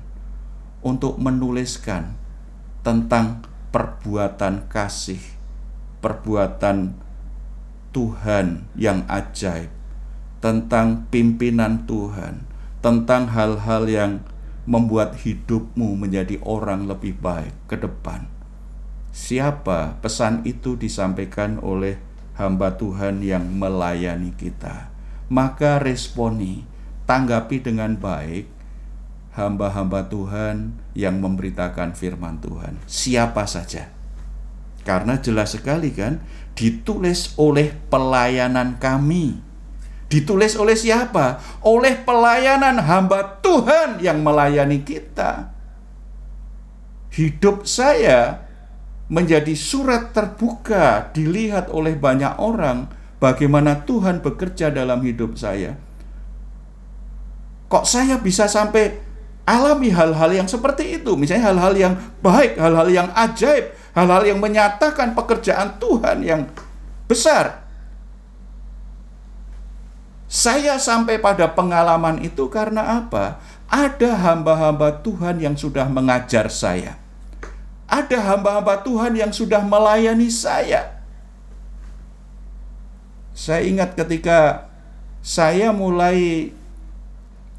untuk 0.82 1.18
menuliskan 1.18 2.14
tentang 2.82 3.44
perbuatan 3.70 4.66
kasih, 4.66 5.20
perbuatan 6.02 6.96
Tuhan 7.90 8.70
yang 8.78 9.06
ajaib, 9.06 9.70
tentang 10.42 11.06
pimpinan 11.10 11.86
Tuhan, 11.86 12.46
tentang 12.80 13.30
hal-hal 13.30 13.86
yang 13.86 14.12
membuat 14.64 15.18
hidupmu 15.20 15.98
menjadi 15.98 16.38
orang 16.46 16.86
lebih 16.86 17.18
baik 17.18 17.54
ke 17.66 17.76
depan. 17.78 18.30
Siapa 19.10 19.98
pesan 19.98 20.46
itu 20.46 20.78
disampaikan 20.78 21.58
oleh 21.58 21.98
hamba 22.40 22.81
Tuhan 22.81 23.20
yang 23.20 23.44
melayani 23.44 24.33
kita, 24.33 24.88
maka 25.29 25.76
responi, 25.76 26.64
tanggapi 27.05 27.61
dengan 27.61 28.00
baik 28.00 28.48
hamba-hamba 29.37 30.09
Tuhan 30.09 30.72
yang 30.96 31.20
memberitakan 31.20 31.92
firman 31.92 32.40
Tuhan. 32.40 32.81
Siapa 32.88 33.44
saja. 33.44 33.92
Karena 34.81 35.20
jelas 35.20 35.53
sekali 35.53 35.92
kan 35.92 36.24
ditulis 36.57 37.37
oleh 37.37 37.76
pelayanan 37.92 38.81
kami 38.81 39.50
Ditulis 40.11 40.59
oleh 40.59 40.74
siapa? 40.74 41.38
Oleh 41.62 41.94
pelayanan 42.03 42.83
hamba 42.83 43.38
Tuhan 43.38 44.03
yang 44.03 44.26
melayani 44.26 44.83
kita. 44.83 45.55
Hidup 47.14 47.62
saya 47.62 48.49
menjadi 49.10 49.52
surat 49.58 50.14
terbuka 50.14 51.10
dilihat 51.10 51.66
oleh 51.74 51.98
banyak 51.98 52.38
orang 52.38 52.86
bagaimana 53.18 53.82
Tuhan 53.82 54.22
bekerja 54.22 54.70
dalam 54.70 55.02
hidup 55.02 55.34
saya. 55.34 55.74
Kok 57.66 57.82
saya 57.82 58.22
bisa 58.22 58.46
sampai 58.46 59.02
alami 59.42 59.90
hal-hal 59.90 60.30
yang 60.30 60.46
seperti 60.46 61.02
itu? 61.02 61.18
Misalnya 61.18 61.50
hal-hal 61.50 61.74
yang 61.74 61.94
baik, 62.22 62.54
hal-hal 62.54 62.86
yang 62.86 63.10
ajaib, 63.10 63.74
hal-hal 63.98 64.22
yang 64.22 64.38
menyatakan 64.38 65.18
pekerjaan 65.18 65.82
Tuhan 65.82 66.22
yang 66.22 66.46
besar. 67.10 67.66
Saya 70.30 70.78
sampai 70.78 71.18
pada 71.18 71.50
pengalaman 71.50 72.22
itu 72.22 72.46
karena 72.46 73.02
apa? 73.02 73.42
Ada 73.66 74.14
hamba-hamba 74.14 75.02
Tuhan 75.02 75.42
yang 75.42 75.58
sudah 75.58 75.90
mengajar 75.90 76.46
saya. 76.46 76.99
Ada 77.90 78.22
hamba-hamba 78.22 78.87
Tuhan 78.87 79.18
yang 79.18 79.35
sudah 79.35 79.66
melayani 79.66 80.31
saya. 80.31 81.03
Saya 83.35 83.66
ingat 83.66 83.98
ketika 83.98 84.70
saya 85.18 85.74
mulai 85.74 86.50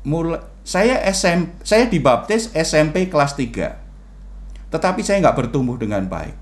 mulai 0.07 0.39
saya 0.63 1.03
SM, 1.03 1.51
saya 1.67 1.91
dibaptis 1.91 2.47
SMP 2.55 3.11
kelas 3.11 3.35
3. 3.35 4.71
Tetapi 4.71 5.01
saya 5.03 5.19
nggak 5.19 5.35
bertumbuh 5.35 5.75
dengan 5.75 6.07
baik. 6.07 6.37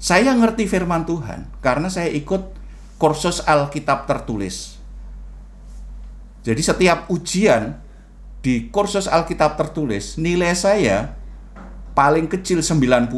Saya 0.00 0.32
ngerti 0.32 0.64
firman 0.64 1.04
Tuhan 1.04 1.44
karena 1.60 1.92
saya 1.92 2.08
ikut 2.08 2.56
kursus 2.96 3.44
Alkitab 3.44 4.08
tertulis 4.08 4.80
jadi 6.40 6.62
setiap 6.64 7.12
ujian 7.12 7.76
di 8.40 8.72
kursus 8.72 9.04
Alkitab 9.04 9.60
tertulis, 9.60 10.16
nilai 10.16 10.56
saya 10.56 11.19
paling 11.92 12.26
kecil 12.30 12.62
90. 12.62 13.10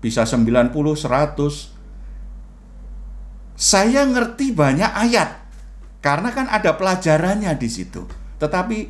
Bisa 0.00 0.24
90, 0.24 0.72
100. 0.72 1.72
Saya 3.60 4.02
ngerti 4.08 4.56
banyak 4.56 4.88
ayat. 4.88 5.40
Karena 6.00 6.32
kan 6.32 6.48
ada 6.48 6.80
pelajarannya 6.80 7.52
di 7.60 7.68
situ. 7.68 8.08
Tetapi 8.40 8.88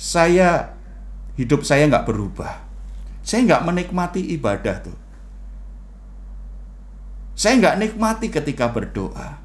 saya 0.00 0.72
hidup 1.36 1.68
saya 1.68 1.84
nggak 1.84 2.08
berubah. 2.08 2.64
Saya 3.20 3.44
nggak 3.44 3.64
menikmati 3.68 4.32
ibadah 4.32 4.76
tuh. 4.80 4.96
Saya 7.36 7.60
nggak 7.60 7.78
nikmati 7.80 8.32
ketika 8.32 8.72
berdoa. 8.72 9.40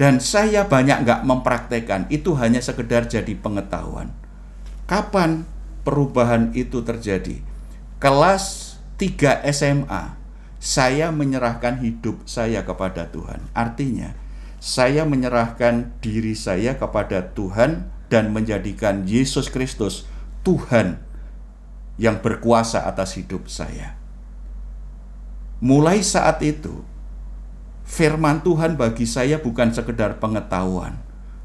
Dan 0.00 0.16
saya 0.20 0.64
banyak 0.64 1.04
nggak 1.04 1.28
mempraktekkan, 1.28 2.08
itu 2.08 2.32
hanya 2.40 2.64
sekedar 2.64 3.04
jadi 3.04 3.36
pengetahuan. 3.36 4.08
Kapan 4.88 5.44
perubahan 5.84 6.56
itu 6.56 6.80
terjadi? 6.80 7.49
Kelas 8.00 8.80
3 8.96 9.44
SMA, 9.52 10.16
saya 10.56 11.12
menyerahkan 11.12 11.84
hidup 11.84 12.24
saya 12.24 12.64
kepada 12.64 13.12
Tuhan. 13.12 13.44
Artinya, 13.52 14.16
saya 14.56 15.04
menyerahkan 15.04 15.92
diri 16.00 16.32
saya 16.32 16.80
kepada 16.80 17.36
Tuhan 17.36 17.92
dan 18.08 18.32
menjadikan 18.32 19.04
Yesus 19.04 19.52
Kristus 19.52 20.08
Tuhan 20.48 20.96
yang 22.00 22.24
berkuasa 22.24 22.88
atas 22.88 23.20
hidup 23.20 23.52
saya. 23.52 24.00
Mulai 25.60 26.00
saat 26.00 26.40
itu, 26.40 26.80
firman 27.84 28.40
Tuhan 28.40 28.80
bagi 28.80 29.04
saya 29.04 29.36
bukan 29.36 29.76
sekedar 29.76 30.16
pengetahuan, 30.16 30.96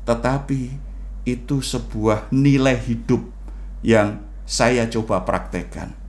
tetapi 0.08 0.72
itu 1.28 1.60
sebuah 1.60 2.32
nilai 2.32 2.80
hidup 2.80 3.28
yang 3.84 4.24
saya 4.48 4.88
coba 4.88 5.28
praktekkan. 5.28 6.05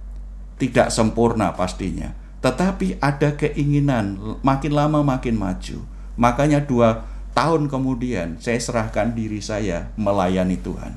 Tidak 0.57 0.88
sempurna 0.88 1.53
pastinya, 1.53 2.16
tetapi 2.40 2.97
ada 3.01 3.37
keinginan 3.37 4.38
makin 4.40 4.73
lama 4.73 5.05
makin 5.05 5.37
maju. 5.37 5.85
Makanya 6.16 6.64
dua 6.64 7.05
tahun 7.37 7.69
kemudian 7.69 8.40
saya 8.40 8.57
serahkan 8.57 9.12
diri 9.12 9.45
saya 9.45 9.92
melayani 10.01 10.57
Tuhan. 10.57 10.97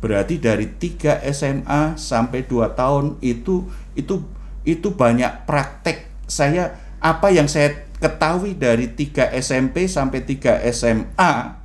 Berarti 0.00 0.40
dari 0.40 0.64
3 0.64 1.28
SMA 1.28 1.96
sampai 2.00 2.48
2 2.48 2.72
tahun 2.72 3.20
itu 3.20 3.68
itu 3.92 4.24
itu 4.64 4.88
banyak 4.92 5.44
praktek 5.44 6.08
saya 6.24 6.76
apa 7.00 7.28
yang 7.28 7.48
saya 7.48 7.84
ketahui 8.00 8.56
dari 8.56 8.92
3 8.92 9.36
SMP 9.40 9.84
sampai 9.88 10.24
3 10.24 10.64
SMA 10.72 11.60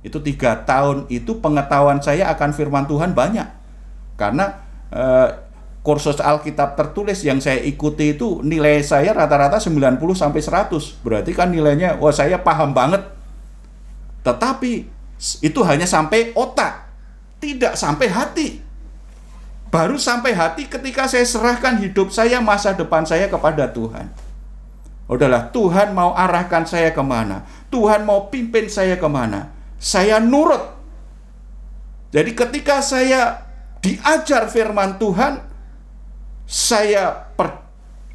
itu 0.00 0.16
tiga 0.24 0.64
tahun 0.64 1.04
itu 1.12 1.44
pengetahuan 1.44 2.00
saya 2.00 2.32
akan 2.32 2.56
firman 2.56 2.88
Tuhan 2.88 3.12
banyak 3.12 3.44
karena 4.16 4.64
eh, 4.88 5.28
kursus 5.80 6.20
Alkitab 6.20 6.76
tertulis 6.76 7.24
yang 7.24 7.40
saya 7.40 7.60
ikuti 7.64 8.12
itu 8.12 8.44
nilai 8.44 8.84
saya 8.84 9.16
rata-rata 9.16 9.56
90 9.56 9.96
sampai 10.12 10.40
100 10.44 11.00
berarti 11.00 11.32
kan 11.32 11.48
nilainya 11.48 11.96
wah 11.96 12.12
saya 12.12 12.40
paham 12.40 12.76
banget. 12.76 13.00
Tetapi 14.20 14.72
itu 15.40 15.60
hanya 15.64 15.88
sampai 15.88 16.36
otak 16.36 16.90
tidak 17.40 17.74
sampai 17.74 18.08
hati. 18.12 18.48
Baru 19.72 19.96
sampai 19.96 20.36
hati 20.36 20.68
ketika 20.68 21.08
saya 21.08 21.24
serahkan 21.24 21.80
hidup 21.80 22.12
saya 22.12 22.42
masa 22.44 22.76
depan 22.76 23.08
saya 23.08 23.30
kepada 23.32 23.70
Tuhan. 23.72 24.12
Udahlah 25.10 25.50
Tuhan 25.50 25.90
mau 25.96 26.14
arahkan 26.14 26.68
saya 26.68 26.94
ke 26.94 27.02
mana? 27.02 27.42
Tuhan 27.72 28.06
mau 28.06 28.30
pimpin 28.30 28.70
saya 28.70 28.94
ke 29.00 29.08
mana? 29.10 29.50
Saya 29.80 30.20
nurut. 30.22 30.78
Jadi 32.10 32.34
ketika 32.34 32.82
saya 32.82 33.46
diajar 33.82 34.50
firman 34.50 34.98
Tuhan, 34.98 35.49
saya 36.50 37.30
per, 37.38 37.62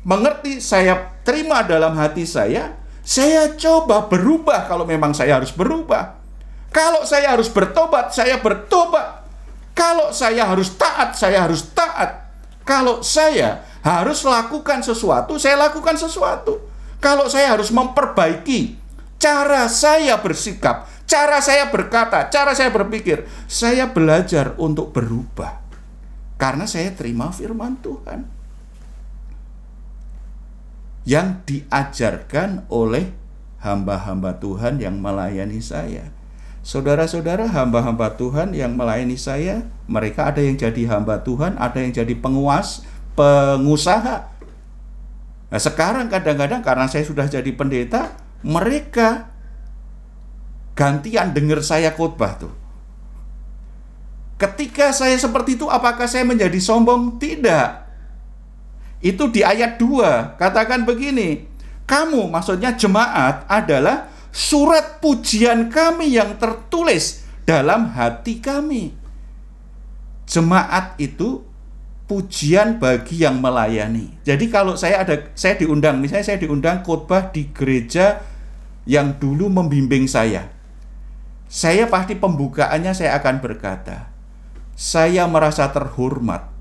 mengerti, 0.04 0.60
saya 0.60 1.16
terima 1.24 1.64
dalam 1.64 1.96
hati 1.96 2.28
saya, 2.28 2.76
saya 3.00 3.56
coba 3.56 4.12
berubah 4.12 4.68
kalau 4.68 4.84
memang 4.84 5.16
saya 5.16 5.40
harus 5.40 5.56
berubah. 5.56 6.20
Kalau 6.76 7.08
saya 7.08 7.32
harus 7.32 7.48
bertobat, 7.48 8.12
saya 8.12 8.36
bertobat. 8.44 9.24
Kalau 9.72 10.12
saya 10.12 10.44
harus 10.44 10.76
taat, 10.76 11.16
saya 11.16 11.48
harus 11.48 11.72
taat. 11.72 12.28
Kalau 12.68 13.00
saya 13.00 13.64
harus 13.80 14.28
lakukan 14.28 14.84
sesuatu, 14.84 15.40
saya 15.40 15.56
lakukan 15.56 15.96
sesuatu. 15.96 16.60
Kalau 17.00 17.32
saya 17.32 17.56
harus 17.56 17.72
memperbaiki 17.72 18.76
cara 19.16 19.72
saya 19.72 20.20
bersikap, 20.20 20.92
cara 21.08 21.40
saya 21.40 21.72
berkata, 21.72 22.28
cara 22.28 22.52
saya 22.52 22.68
berpikir, 22.68 23.24
saya 23.48 23.88
belajar 23.88 24.58
untuk 24.60 24.92
berubah 24.92 25.65
karena 26.36 26.68
saya 26.68 26.92
terima 26.92 27.32
firman 27.32 27.80
Tuhan 27.80 28.28
yang 31.06 31.46
diajarkan 31.46 32.66
oleh 32.68 33.14
hamba-hamba 33.62 34.42
Tuhan 34.42 34.82
yang 34.82 35.00
melayani 35.00 35.62
saya. 35.62 36.12
Saudara-saudara, 36.66 37.46
hamba-hamba 37.46 38.18
Tuhan 38.18 38.58
yang 38.58 38.74
melayani 38.74 39.22
saya, 39.22 39.70
mereka 39.86 40.34
ada 40.34 40.42
yang 40.42 40.58
jadi 40.58 40.90
hamba 40.90 41.22
Tuhan, 41.22 41.62
ada 41.62 41.78
yang 41.78 41.94
jadi 41.94 42.18
penguas, 42.18 42.82
pengusaha. 43.14 44.34
Nah, 45.54 45.62
sekarang 45.62 46.10
kadang-kadang 46.10 46.66
karena 46.66 46.90
saya 46.90 47.06
sudah 47.06 47.30
jadi 47.30 47.54
pendeta, 47.54 48.18
mereka 48.42 49.30
gantian 50.74 51.38
dengar 51.38 51.62
saya 51.62 51.94
khotbah 51.94 52.34
tuh. 52.42 52.65
Ketika 54.36 54.92
saya 54.92 55.16
seperti 55.16 55.56
itu 55.56 55.72
apakah 55.72 56.06
saya 56.12 56.28
menjadi 56.28 56.60
sombong? 56.60 57.16
Tidak. 57.16 57.88
Itu 59.00 59.32
di 59.32 59.46
ayat 59.46 59.80
2 59.80 60.36
katakan 60.36 60.84
begini, 60.84 61.48
kamu 61.88 62.28
maksudnya 62.28 62.76
jemaat 62.76 63.48
adalah 63.48 64.12
surat 64.36 65.00
pujian 65.00 65.72
kami 65.72 66.20
yang 66.20 66.36
tertulis 66.36 67.24
dalam 67.48 67.96
hati 67.96 68.44
kami. 68.44 68.92
Jemaat 70.26 70.98
itu 71.00 71.46
pujian 72.10 72.82
bagi 72.82 73.24
yang 73.24 73.40
melayani. 73.40 74.20
Jadi 74.26 74.52
kalau 74.52 74.76
saya 74.76 75.06
ada 75.06 75.32
saya 75.38 75.56
diundang, 75.56 76.02
misalnya 76.02 76.34
saya 76.34 76.40
diundang 76.42 76.84
khotbah 76.84 77.30
di 77.32 77.54
gereja 77.56 78.20
yang 78.84 79.16
dulu 79.16 79.48
membimbing 79.48 80.10
saya 80.10 80.56
saya 81.46 81.86
pasti 81.86 82.18
pembukaannya 82.18 82.92
saya 82.98 83.18
akan 83.22 83.38
berkata, 83.38 84.10
saya 84.76 85.24
merasa 85.26 85.72
terhormat 85.72 86.52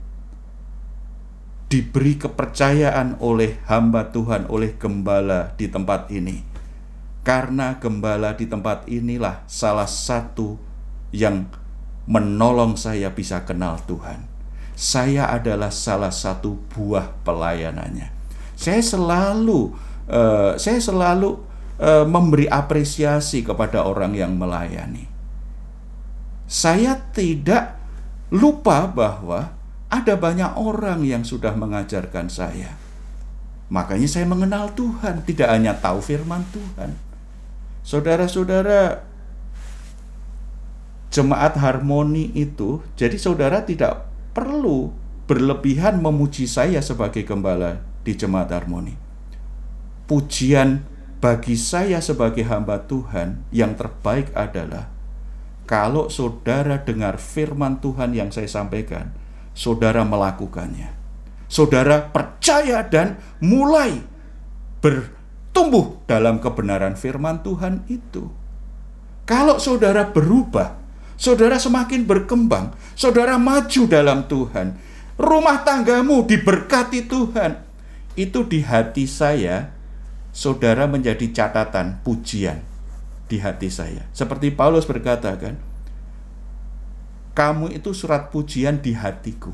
diberi 1.66 2.14
kepercayaan 2.14 3.18
oleh 3.18 3.58
hamba 3.66 4.14
Tuhan, 4.14 4.46
oleh 4.46 4.78
gembala 4.78 5.58
di 5.58 5.66
tempat 5.66 6.06
ini. 6.14 6.46
Karena 7.26 7.74
gembala 7.82 8.38
di 8.38 8.46
tempat 8.46 8.86
inilah 8.86 9.42
salah 9.50 9.90
satu 9.90 10.54
yang 11.10 11.50
menolong 12.06 12.78
saya 12.78 13.10
bisa 13.10 13.42
kenal 13.42 13.82
Tuhan. 13.90 14.22
Saya 14.78 15.26
adalah 15.34 15.74
salah 15.74 16.14
satu 16.14 16.54
buah 16.70 17.10
pelayanannya. 17.26 18.12
Saya 18.54 18.78
selalu 18.78 19.74
uh, 20.06 20.54
saya 20.54 20.78
selalu 20.78 21.38
e, 21.78 21.90
memberi 22.06 22.46
apresiasi 22.46 23.42
kepada 23.42 23.82
orang 23.86 24.14
yang 24.14 24.34
melayani. 24.34 25.06
Saya 26.44 27.00
tidak 27.14 27.83
lupa 28.32 28.88
bahwa 28.88 29.52
ada 29.92 30.14
banyak 30.16 30.56
orang 30.56 31.04
yang 31.04 31.22
sudah 31.22 31.52
mengajarkan 31.54 32.26
saya. 32.26 32.74
Makanya 33.72 34.08
saya 34.08 34.26
mengenal 34.28 34.72
Tuhan, 34.76 35.24
tidak 35.24 35.48
hanya 35.50 35.72
tahu 35.76 35.98
firman 35.98 36.44
Tuhan. 36.52 36.94
Saudara-saudara, 37.84 39.04
jemaat 41.10 41.54
harmoni 41.58 42.32
itu, 42.34 42.80
jadi 42.96 43.14
saudara 43.18 43.62
tidak 43.62 44.08
perlu 44.34 44.90
berlebihan 45.24 46.00
memuji 46.00 46.44
saya 46.44 46.84
sebagai 46.84 47.24
gembala 47.24 47.80
di 48.04 48.12
jemaat 48.12 48.52
harmoni. 48.52 48.94
Pujian 50.04 50.84
bagi 51.24 51.56
saya 51.56 52.04
sebagai 52.04 52.44
hamba 52.44 52.84
Tuhan 52.84 53.48
yang 53.48 53.72
terbaik 53.72 54.28
adalah 54.36 54.93
kalau 55.64 56.12
saudara 56.12 56.84
dengar 56.84 57.16
firman 57.16 57.80
Tuhan 57.80 58.12
yang 58.12 58.28
saya 58.28 58.48
sampaikan, 58.48 59.16
saudara 59.56 60.04
melakukannya. 60.04 60.92
Saudara 61.48 62.12
percaya 62.12 62.84
dan 62.84 63.16
mulai 63.40 64.04
bertumbuh 64.84 66.04
dalam 66.04 66.36
kebenaran 66.36 67.00
firman 67.00 67.40
Tuhan 67.40 67.88
itu. 67.88 68.28
Kalau 69.24 69.56
saudara 69.56 70.12
berubah, 70.12 70.76
saudara 71.16 71.56
semakin 71.56 72.04
berkembang, 72.04 72.76
saudara 72.92 73.40
maju 73.40 73.82
dalam 73.88 74.28
Tuhan, 74.28 74.76
rumah 75.16 75.64
tanggamu 75.64 76.28
diberkati 76.28 77.08
Tuhan. 77.08 77.64
Itu 78.14 78.44
di 78.44 78.60
hati 78.60 79.08
saya 79.08 79.72
saudara 80.30 80.84
menjadi 80.84 81.24
catatan 81.32 82.04
pujian 82.04 82.73
di 83.28 83.40
hati 83.40 83.68
saya. 83.72 84.04
Seperti 84.12 84.52
Paulus 84.52 84.84
berkata 84.84 85.34
kan, 85.36 85.56
kamu 87.34 87.74
itu 87.74 87.90
surat 87.90 88.30
pujian 88.30 88.78
di 88.78 88.94
hatiku. 88.94 89.50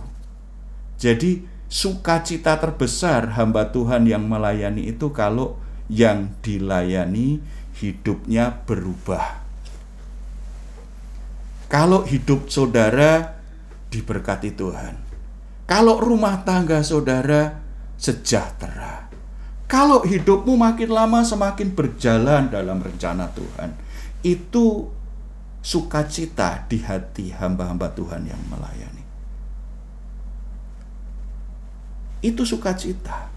Jadi 1.01 1.47
sukacita 1.71 2.61
terbesar 2.61 3.35
hamba 3.41 3.73
Tuhan 3.73 4.05
yang 4.05 4.29
melayani 4.29 4.91
itu 4.93 5.15
kalau 5.17 5.57
yang 5.89 6.37
dilayani 6.45 7.41
hidupnya 7.81 8.63
berubah. 8.69 9.41
Kalau 11.71 12.03
hidup 12.05 12.51
saudara 12.51 13.41
diberkati 13.89 14.53
Tuhan. 14.55 14.95
Kalau 15.71 16.03
rumah 16.03 16.43
tangga 16.43 16.83
saudara 16.83 17.63
sejahtera 17.95 19.10
kalau 19.71 20.03
hidupmu 20.03 20.59
makin 20.59 20.91
lama 20.91 21.23
semakin 21.23 21.71
berjalan 21.71 22.51
dalam 22.51 22.83
rencana 22.83 23.31
Tuhan, 23.31 23.71
itu 24.27 24.91
sukacita 25.63 26.67
di 26.67 26.83
hati 26.83 27.31
hamba-hamba 27.31 27.95
Tuhan 27.95 28.27
yang 28.27 28.43
melayani. 28.51 29.07
Itu 32.19 32.43
sukacita. 32.43 33.31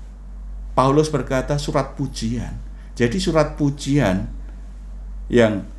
Paulus 0.73 1.13
berkata 1.13 1.61
surat 1.61 1.93
pujian. 1.93 2.57
Jadi 2.97 3.21
surat 3.21 3.53
pujian 3.53 4.25
yang 5.29 5.69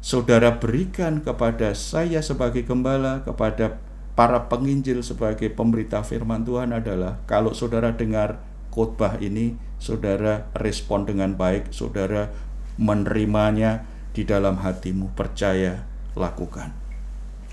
saudara 0.00 0.56
berikan 0.56 1.20
kepada 1.20 1.76
saya 1.76 2.24
sebagai 2.24 2.64
gembala, 2.64 3.20
kepada 3.28 3.76
para 4.16 4.48
penginjil 4.48 5.04
sebagai 5.04 5.52
pemberita 5.52 6.00
firman 6.00 6.48
Tuhan 6.48 6.72
adalah 6.72 7.20
kalau 7.28 7.52
saudara 7.52 7.92
dengar 7.92 8.47
khotbah 8.72 9.20
ini 9.22 9.56
saudara 9.78 10.50
respon 10.58 11.06
dengan 11.06 11.38
baik, 11.38 11.70
saudara 11.70 12.30
menerimanya 12.78 13.86
di 14.14 14.26
dalam 14.26 14.58
hatimu, 14.58 15.14
percaya, 15.14 15.86
lakukan. 16.18 16.74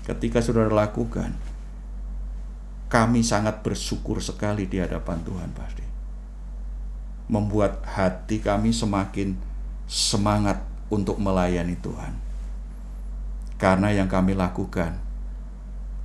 Ketika 0.06 0.42
saudara 0.42 0.70
lakukan, 0.70 1.34
kami 2.86 3.26
sangat 3.26 3.66
bersyukur 3.66 4.22
sekali 4.22 4.70
di 4.70 4.78
hadapan 4.78 5.22
Tuhan 5.26 5.50
pasti. 5.54 5.86
Membuat 7.26 7.82
hati 7.82 8.38
kami 8.38 8.70
semakin 8.70 9.34
semangat 9.90 10.62
untuk 10.90 11.18
melayani 11.18 11.74
Tuhan. 11.82 12.14
Karena 13.58 13.90
yang 13.90 14.06
kami 14.06 14.38
lakukan 14.38 15.02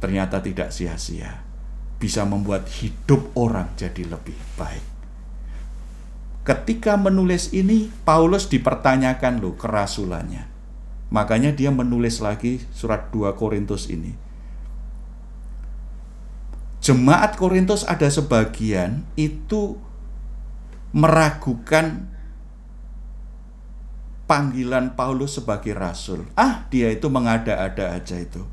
ternyata 0.02 0.42
tidak 0.42 0.74
sia-sia. 0.74 1.46
Bisa 2.02 2.26
membuat 2.26 2.66
hidup 2.82 3.30
orang 3.38 3.70
jadi 3.78 4.10
lebih 4.10 4.34
baik. 4.58 4.91
Ketika 6.42 6.98
menulis 6.98 7.54
ini, 7.54 7.94
Paulus 8.02 8.50
dipertanyakan 8.50 9.40
loh 9.40 9.54
kerasulannya. 9.54 10.50
Makanya 11.14 11.54
dia 11.54 11.70
menulis 11.70 12.24
lagi 12.24 12.64
surat 12.74 13.14
2 13.14 13.38
Korintus 13.38 13.92
ini 13.92 14.32
jemaat 16.82 17.38
Korintus 17.38 17.86
ada 17.86 18.10
sebagian 18.10 19.06
itu 19.14 19.78
meragukan 20.92 22.10
panggilan 24.26 24.98
Paulus 24.98 25.40
sebagai 25.40 25.78
rasul. 25.78 26.28
Ah, 26.34 26.68
dia 26.74 26.90
itu 26.92 27.08
mengada-ada 27.08 27.96
aja 27.96 28.18
itu. 28.18 28.44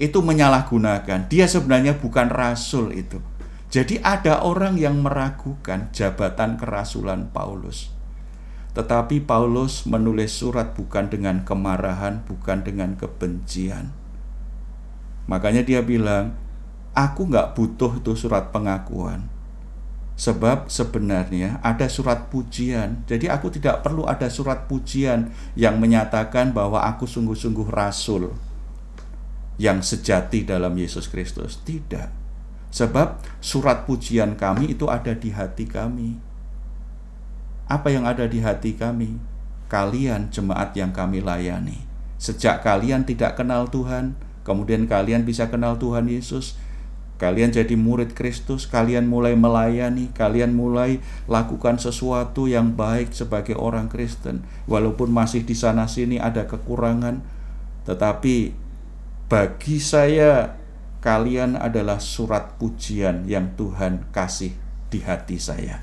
Itu 0.00 0.24
menyalahgunakan. 0.24 1.28
Dia 1.30 1.46
sebenarnya 1.46 2.00
bukan 2.00 2.32
rasul 2.32 2.96
itu. 2.96 3.20
Jadi 3.66 3.98
ada 3.98 4.46
orang 4.46 4.78
yang 4.78 5.02
meragukan 5.02 5.90
jabatan 5.90 6.54
kerasulan 6.54 7.34
Paulus. 7.34 7.90
Tetapi 8.78 9.24
Paulus 9.24 9.88
menulis 9.88 10.36
surat 10.36 10.76
bukan 10.76 11.08
dengan 11.08 11.42
kemarahan, 11.42 12.22
bukan 12.28 12.62
dengan 12.62 12.94
kebencian. 12.94 13.90
Makanya 15.26 15.66
dia 15.66 15.82
bilang, 15.82 16.38
aku 16.94 17.26
nggak 17.26 17.56
butuh 17.56 17.98
itu 17.98 18.12
surat 18.14 18.54
pengakuan. 18.54 19.26
Sebab 20.16 20.72
sebenarnya 20.72 21.60
ada 21.60 21.88
surat 21.92 22.32
pujian. 22.32 23.04
Jadi 23.04 23.28
aku 23.28 23.52
tidak 23.52 23.84
perlu 23.84 24.08
ada 24.08 24.32
surat 24.32 24.64
pujian 24.64 25.28
yang 25.52 25.76
menyatakan 25.76 26.56
bahwa 26.56 26.80
aku 26.88 27.04
sungguh-sungguh 27.04 27.68
rasul 27.68 28.32
yang 29.60 29.84
sejati 29.84 30.44
dalam 30.44 30.72
Yesus 30.72 31.08
Kristus. 31.12 31.60
Tidak. 31.60 32.25
Sebab 32.76 33.24
surat 33.40 33.88
pujian 33.88 34.36
kami 34.36 34.76
itu 34.76 34.84
ada 34.92 35.16
di 35.16 35.32
hati 35.32 35.64
kami. 35.64 36.20
Apa 37.72 37.88
yang 37.88 38.04
ada 38.04 38.28
di 38.28 38.44
hati 38.44 38.76
kami? 38.76 39.16
Kalian 39.72 40.28
jemaat 40.28 40.76
yang 40.76 40.92
kami 40.92 41.24
layani. 41.24 41.88
Sejak 42.20 42.60
kalian 42.60 43.08
tidak 43.08 43.40
kenal 43.40 43.72
Tuhan, 43.72 44.12
kemudian 44.44 44.84
kalian 44.84 45.24
bisa 45.24 45.48
kenal 45.48 45.80
Tuhan 45.80 46.12
Yesus, 46.12 46.60
Kalian 47.16 47.48
jadi 47.48 47.72
murid 47.80 48.12
Kristus, 48.12 48.68
kalian 48.68 49.08
mulai 49.08 49.32
melayani, 49.32 50.12
kalian 50.12 50.52
mulai 50.52 51.00
lakukan 51.24 51.80
sesuatu 51.80 52.44
yang 52.44 52.76
baik 52.76 53.16
sebagai 53.16 53.56
orang 53.56 53.88
Kristen. 53.88 54.44
Walaupun 54.68 55.08
masih 55.08 55.40
di 55.40 55.56
sana 55.56 55.88
sini 55.88 56.20
ada 56.20 56.44
kekurangan, 56.44 57.24
tetapi 57.88 58.52
bagi 59.32 59.80
saya 59.80 60.60
kalian 61.06 61.54
adalah 61.54 62.02
surat 62.02 62.58
pujian 62.58 63.30
yang 63.30 63.54
Tuhan 63.54 64.10
kasih 64.10 64.50
di 64.90 64.98
hati 65.06 65.38
saya. 65.38 65.78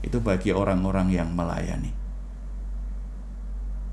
Itu 0.00 0.24
bagi 0.24 0.56
orang-orang 0.56 1.12
yang 1.12 1.36
melayani. 1.36 1.92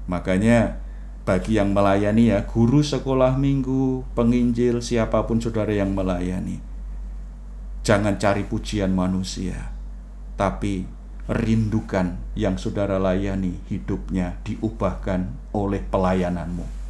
Makanya 0.08 0.80
bagi 1.28 1.60
yang 1.60 1.76
melayani 1.76 2.32
ya, 2.32 2.48
guru 2.48 2.80
sekolah 2.80 3.36
minggu, 3.36 4.08
penginjil, 4.16 4.80
siapa 4.80 5.28
pun 5.28 5.44
saudara 5.44 5.76
yang 5.76 5.92
melayani 5.92 6.72
Jangan 7.82 8.22
cari 8.22 8.46
pujian 8.46 8.94
manusia, 8.94 9.74
tapi 10.38 10.86
rindukan 11.26 12.22
yang 12.38 12.54
saudara 12.62 13.02
layani 13.02 13.58
hidupnya 13.74 14.38
diubahkan 14.46 15.34
oleh 15.50 15.82
pelayananmu. 15.90 16.81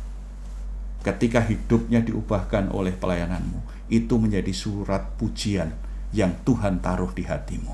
Ketika 1.02 1.42
hidupnya 1.42 2.06
diubahkan 2.06 2.70
oleh 2.70 2.94
pelayananmu, 2.94 3.90
itu 3.90 4.16
menjadi 4.22 4.54
surat 4.54 5.18
pujian 5.18 5.74
yang 6.14 6.38
Tuhan 6.46 6.78
taruh 6.80 7.10
di 7.10 7.26
hatimu. 7.26 7.74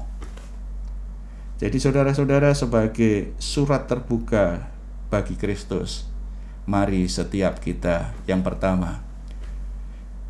Jadi 1.57 1.77
saudara-saudara 1.81 2.53
sebagai 2.53 3.33
surat 3.41 3.89
terbuka 3.89 4.69
bagi 5.09 5.35
Kristus, 5.35 6.07
mari 6.69 7.09
setiap 7.09 7.59
kita 7.59 8.13
yang 8.29 8.45
pertama 8.45 9.01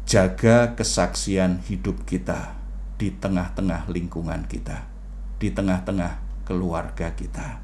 jaga 0.07 0.71
kesaksian 0.71 1.59
hidup 1.67 2.07
kita 2.07 2.55
di 2.95 3.11
tengah-tengah 3.11 3.91
lingkungan 3.91 4.47
kita, 4.47 4.87
di 5.35 5.51
tengah-tengah 5.51 6.45
keluarga 6.47 7.11
kita. 7.11 7.59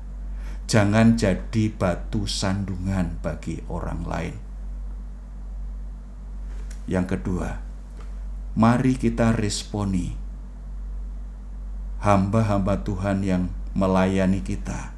Jangan 0.68 1.16
jadi 1.16 1.72
batu 1.72 2.28
sandungan 2.28 3.16
bagi 3.24 3.64
orang 3.72 4.04
lain. 4.04 4.36
Yang 6.86 7.18
kedua, 7.18 7.64
mari 8.60 9.00
kita 9.00 9.32
responi 9.32 10.16
hamba-hamba 12.04 12.84
Tuhan 12.84 13.24
yang 13.24 13.48
melayani 13.72 14.44
kita, 14.44 14.92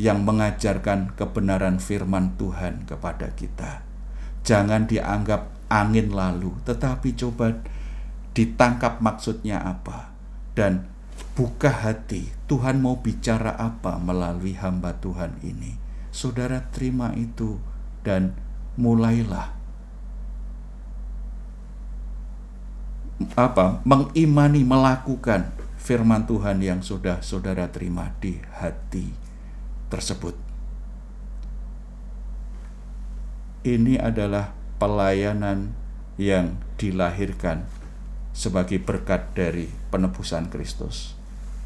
yang 0.00 0.24
mengajarkan 0.24 1.12
kebenaran 1.12 1.76
firman 1.76 2.34
Tuhan 2.40 2.88
kepada 2.88 3.36
kita. 3.36 3.84
Jangan 4.42 4.88
dianggap 4.88 5.52
angin 5.68 6.10
lalu, 6.10 6.56
tetapi 6.64 7.14
coba 7.14 7.60
ditangkap 8.32 9.04
maksudnya 9.04 9.60
apa 9.60 10.08
dan 10.56 10.88
buka 11.36 11.68
hati 11.68 12.32
Tuhan 12.48 12.80
mau 12.80 13.00
bicara 13.00 13.56
apa 13.56 14.00
melalui 14.00 14.56
hamba 14.56 14.96
Tuhan 15.00 15.36
ini 15.44 15.76
saudara 16.12 16.68
terima 16.72 17.12
itu 17.16 17.60
dan 18.04 18.36
mulailah 18.76 19.61
apa 23.36 23.82
mengimani 23.86 24.64
melakukan 24.66 25.54
firman 25.78 26.24
Tuhan 26.26 26.62
yang 26.62 26.80
sudah 26.80 27.20
saudara 27.20 27.70
terima 27.70 28.14
di 28.22 28.38
hati 28.58 29.12
tersebut 29.90 30.52
ini 33.62 33.94
adalah 33.98 34.50
pelayanan 34.82 35.70
yang 36.18 36.58
dilahirkan 36.76 37.70
sebagai 38.34 38.82
berkat 38.82 39.30
dari 39.38 39.70
penebusan 39.94 40.50
Kristus. 40.50 41.14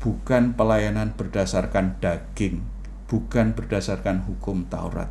Bukan 0.04 0.54
pelayanan 0.54 1.16
berdasarkan 1.16 1.96
daging, 1.98 2.62
bukan 3.08 3.56
berdasarkan 3.56 4.28
hukum 4.28 4.68
Taurat, 4.68 5.08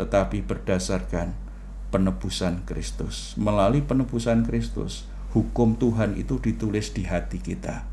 tetapi 0.00 0.42
berdasarkan 0.42 1.36
penebusan 1.92 2.64
Kristus. 2.64 3.36
Melalui 3.36 3.84
penebusan 3.84 4.48
Kristus, 4.48 5.06
hukum 5.34 5.74
Tuhan 5.74 6.14
itu 6.14 6.38
ditulis 6.38 6.94
di 6.94 7.02
hati 7.02 7.42
kita. 7.42 7.90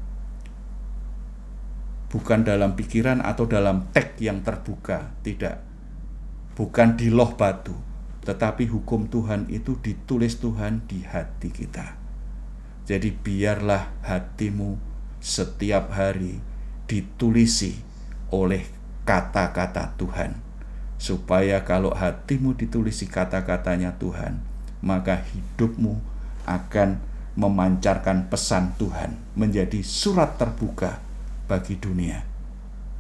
Bukan 2.14 2.46
dalam 2.46 2.78
pikiran 2.78 3.26
atau 3.26 3.50
dalam 3.50 3.90
teks 3.90 4.22
yang 4.22 4.46
terbuka, 4.46 5.10
tidak. 5.26 5.66
Bukan 6.54 7.00
di 7.02 7.10
loh 7.10 7.34
batu, 7.34 7.74
tetapi 8.22 8.70
hukum 8.70 9.10
Tuhan 9.10 9.50
itu 9.50 9.80
ditulis 9.82 10.38
Tuhan 10.38 10.86
di 10.86 11.02
hati 11.02 11.50
kita. 11.50 11.98
Jadi 12.86 13.10
biarlah 13.10 13.90
hatimu 14.06 14.78
setiap 15.18 15.96
hari 15.96 16.44
ditulisi 16.86 17.82
oleh 18.30 18.68
kata-kata 19.08 19.98
Tuhan. 19.98 20.38
Supaya 21.02 21.66
kalau 21.66 21.96
hatimu 21.98 22.54
ditulisi 22.54 23.10
kata-katanya 23.10 23.98
Tuhan, 23.98 24.44
maka 24.86 25.26
hidupmu 25.26 25.98
akan 26.46 27.02
memancarkan 27.36 28.28
pesan 28.28 28.76
Tuhan 28.76 29.16
menjadi 29.40 29.80
surat 29.82 30.36
terbuka 30.36 31.00
bagi 31.48 31.80
dunia. 31.80 32.24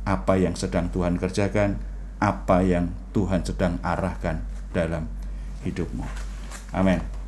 Apa 0.07 0.39
yang 0.39 0.57
sedang 0.57 0.89
Tuhan 0.89 1.19
kerjakan, 1.19 1.77
apa 2.17 2.63
yang 2.65 2.89
Tuhan 3.11 3.45
sedang 3.45 3.77
arahkan 3.83 4.41
dalam 4.71 5.05
hidupmu. 5.67 6.05
Amin. 6.73 7.20